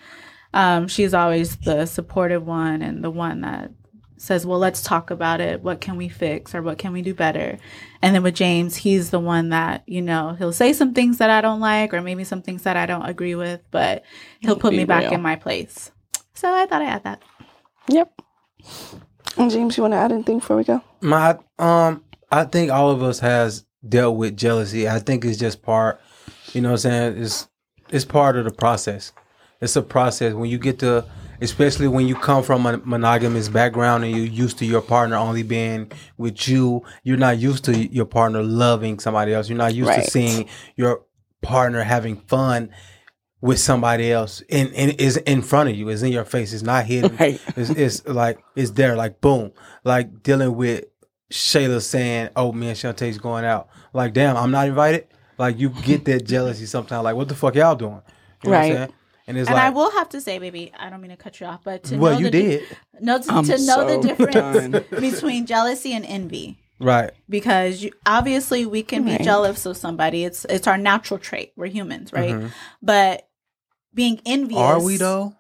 [0.54, 3.72] Um, she's always the supportive one and the one that
[4.18, 5.62] says, "Well, let's talk about it.
[5.62, 7.58] What can we fix or what can we do better?"
[8.02, 11.30] And then with James, he's the one that you know he'll say some things that
[11.30, 14.04] I don't like or maybe some things that I don't agree with, but
[14.40, 15.92] he'll put Be me back in my place.
[16.34, 17.22] So I thought I had that.
[17.88, 18.12] yep.
[19.38, 20.82] And James, you want to add anything before we go?
[21.02, 24.90] My um I think all of us has dealt with jealousy.
[24.90, 26.00] I think it's just part
[26.54, 27.24] you know what I'm saying?
[27.24, 27.48] It's
[27.90, 29.12] it's part of the process.
[29.62, 31.06] It's a process when you get to
[31.42, 35.44] especially when you come from a monogamous background and you're used to your partner only
[35.44, 39.50] being with you, you're not used to your partner loving somebody else.
[39.50, 40.04] You're not used Right.
[40.06, 41.04] to seeing your
[41.42, 42.70] partner having fun
[43.42, 46.64] with somebody else and, and is in front of you, is in your face, it's
[46.64, 47.16] not hidden.
[47.20, 47.40] Right.
[47.56, 49.52] It's, it's like it's there, like boom,
[49.84, 50.86] like dealing with
[51.32, 55.08] Shayla saying, "Oh, me and Shantae's going out." Like, damn, I'm not invited.
[55.38, 57.04] Like, you get that jealousy sometimes.
[57.04, 58.02] Like, what the fuck y'all doing?
[58.44, 58.92] You know Right.
[59.26, 59.38] What I'm saying?
[59.38, 61.40] And it's and like, I will have to say, baby, I don't mean to cut
[61.40, 62.64] you off, but to well, know you the did,
[63.02, 66.58] know to, to know so the difference between jealousy and envy.
[66.80, 67.12] right?
[67.30, 69.18] because you, obviously we can Right.
[69.20, 70.26] be jealous of somebody.
[70.26, 71.54] It's it's our natural trait.
[71.56, 72.36] We're humans, right?
[72.36, 72.52] Mhm.
[72.82, 73.28] But
[73.94, 74.60] being envious.
[74.60, 75.36] Are we though?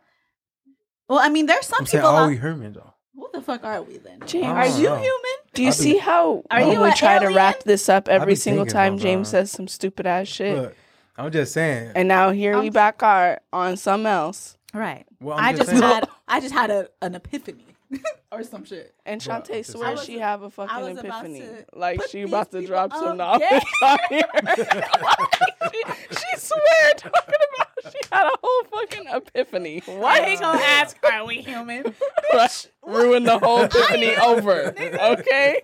[1.08, 2.16] Well, I mean, there's some I'm saying, people.
[2.16, 2.94] are out- we human though?
[3.14, 4.20] What the fuck are we then?
[4.26, 4.46] James.
[4.46, 4.96] Are you Oh.
[4.96, 5.36] human?
[5.54, 8.10] Do you I've been- see how Are you we an try to wrap this up
[8.10, 10.58] every single time James says some stupid ass shit?
[10.58, 10.76] Look,
[11.18, 11.92] I'm just saying.
[11.96, 14.58] And now here we I'm- back are on some else.
[14.74, 15.06] Right.
[15.22, 15.82] Well, I'm I just just saying.
[15.84, 17.66] had I just had a, an epiphany
[18.32, 18.94] or some shit.
[19.06, 21.44] And Bro, Shantae just- swears she have a fucking epiphany.
[21.74, 23.40] Like she about to people drop some up.
[23.42, 24.24] knowledge on here.
[24.34, 29.82] Like, she, she swear talking about she had a whole fucking epiphany.
[29.86, 30.28] Why What?
[30.28, 30.98] he gonna ask?
[31.04, 31.94] Are we human?
[32.34, 32.68] Right.
[32.86, 34.74] Ruin the whole epiphany over.
[34.78, 35.62] Okay?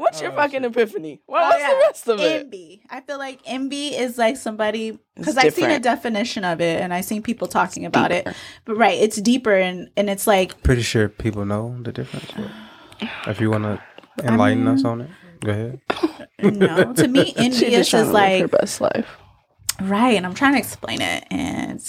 [0.00, 0.70] What's your Oh, fucking shit.
[0.76, 1.20] epiphany?
[1.26, 1.68] What Oh, was yeah.
[1.68, 2.40] the rest of it?
[2.46, 2.82] Envy.
[2.90, 6.92] I feel like envy is like somebody because I've seen a definition of it and
[6.94, 8.26] I've seen people talking about it.
[8.64, 12.32] But right, it's deeper and and it's like Pretty sure people know the difference.
[13.26, 13.82] If you want to
[14.26, 15.10] enlighten us on it,
[15.44, 15.80] go ahead.
[16.42, 16.92] no.
[16.94, 19.18] To me, She envious just trying is to live her like best life.
[19.80, 21.80] right, and I'm trying to explain it and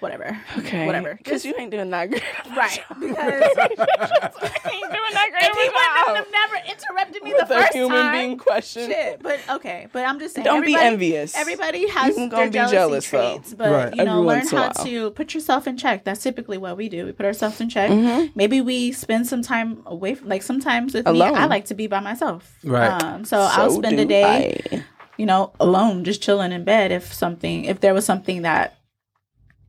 [0.00, 0.38] whatever.
[0.58, 0.86] Okay.
[0.86, 1.14] Whatever.
[1.16, 2.22] Because you ain't doing that great.
[2.56, 3.00] Right, job.
[3.00, 7.32] because- you ain't doing that great If of he a wouldn't have never interrupted me
[7.34, 8.12] With the a first human time.
[8.12, 8.90] being question.
[8.90, 10.44] Shit, but okay, but I'm just saying.
[10.44, 11.36] Don't be envious.
[11.36, 13.18] Everybody has You can their go be jealousy jealous, though.
[13.34, 13.94] traits, but Right.
[13.96, 16.04] you know, Every learn once in a how to put yourself in check.
[16.04, 17.04] That's typically what we do.
[17.06, 17.90] We put ourselves in check.
[17.90, 18.32] Mhm.
[18.34, 20.14] Maybe we spend some time away.
[20.14, 21.32] From, like sometimes with Alone.
[21.34, 22.56] me, I like to be by myself.
[22.64, 23.02] Right.
[23.02, 24.84] Um, so, I'll spend a day, I.
[25.16, 26.92] you know, alone, just chilling in bed.
[26.92, 28.77] If something, if there was something that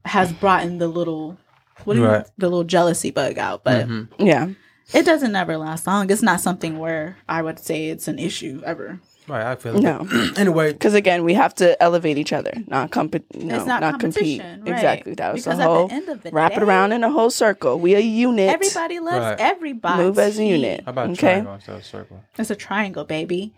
[0.06, 1.38] has brought in the little.
[1.86, 2.26] What do you, Right.
[2.38, 4.08] the little jealousy bug out, but Mhm.
[4.18, 4.48] Yeah.
[4.94, 6.10] it doesn't ever last long.
[6.12, 9.00] It's not something where I would say it's an issue ever.
[9.30, 9.82] Right, I feel it.
[9.84, 10.08] No.
[10.38, 13.24] anyway, Because again, we have to elevate each other, not compete.
[13.36, 14.42] No, it's not, compete.
[14.42, 14.60] right?
[14.66, 15.14] Exactly.
[15.14, 17.12] That was because the whole at the end of the wrap it around in a
[17.12, 17.80] whole circle.
[17.80, 18.50] We are a unit.
[18.50, 19.40] Everybody loves Right.
[19.40, 20.02] everybody.
[20.04, 20.82] Move as a unit.
[20.84, 21.16] how about Okay.
[21.20, 22.22] triangle instead of circle?
[22.40, 23.54] It's a triangle, baby.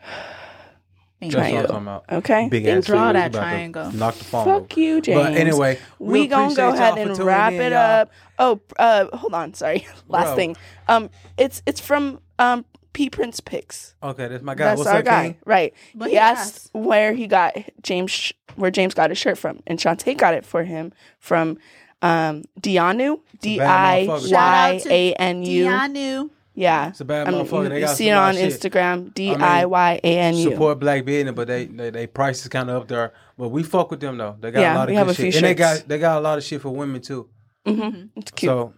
[1.22, 1.68] Thank That's what I'm you.
[1.68, 2.06] talking about.
[2.11, 2.48] Okay.
[2.49, 3.91] Big Then ass draw that You about to triangle.
[3.91, 4.45] Knock the phone.
[4.45, 4.80] Fuck over.
[4.80, 5.19] you, James.
[5.22, 7.80] But anyway, we, gonna go ahead and wrap in, it y'all.
[8.02, 8.11] up.
[8.39, 9.53] Oh, uh, hold on.
[9.53, 9.85] Sorry.
[10.07, 10.35] Last Bro.
[10.35, 10.57] thing.
[10.88, 13.93] Um, it's it's from um P Prince Picks.
[14.02, 14.65] Okay, that's my guy.
[14.65, 15.35] That's What's our up, guy, King?
[15.45, 15.73] right?
[15.93, 16.69] But he he asked asked.
[16.73, 20.43] where he got James, sh- where James got his shirt from, and Shantae got it
[20.43, 21.60] for him from
[22.02, 24.31] um Diyanu, D I motherfucker.
[24.34, 25.65] Y A N U.
[25.65, 26.30] Diyanu.
[26.53, 26.90] Yeah.
[26.90, 27.69] It's a bad I mean, motherfucker.
[27.69, 28.52] They you got see it on shit.
[28.53, 30.52] Instagram, D I Y A N U.
[30.52, 33.14] Support black business, but they they, they price is kind of up there.
[33.38, 34.36] But we fuck with them though.
[34.40, 35.98] They got Yeah, a lot of we good have a shit, and they got they
[35.99, 37.30] got a lot of shit for women too.
[37.65, 38.07] Mm-hmm.
[38.19, 38.49] It's cute.
[38.49, 38.73] So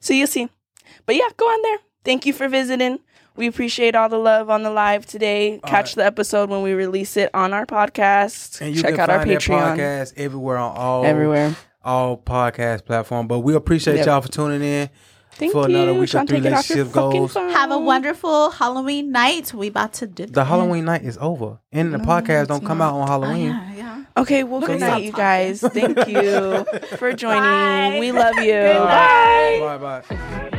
[0.00, 0.48] So you'll see.
[1.06, 1.78] But yeah, go on there.
[2.04, 2.98] Thank you for visiting.
[3.36, 5.60] We appreciate all the love on the live today.
[5.66, 5.94] Catch right.
[5.96, 8.60] the episode when we release it on our podcast.
[8.60, 9.76] and you Check can out our find that Patreon.
[9.76, 11.56] podcast everywhere on all Everywhere.
[11.84, 13.28] all podcast platform.
[13.28, 14.06] But we appreciate Yep.
[14.06, 14.90] y'all for tuning in
[15.32, 15.76] Thank for you.
[15.76, 17.34] another week Sean, of three take it off your relationship goals.
[17.34, 19.54] Have a wonderful Halloween night.
[19.54, 20.32] We about to dip.
[20.32, 23.48] The Halloween night is over, and the podcast don't come out on Oh, Halloween.
[23.48, 24.04] yeah, yeah.
[24.16, 25.60] Okay, well, Look good night, you guys.
[25.60, 26.64] Thank you
[26.98, 27.42] for joining.
[27.42, 27.96] Bye.
[28.00, 28.52] We love you.
[28.52, 28.78] Good.
[28.78, 29.58] Bye.
[29.78, 30.56] Bye bye.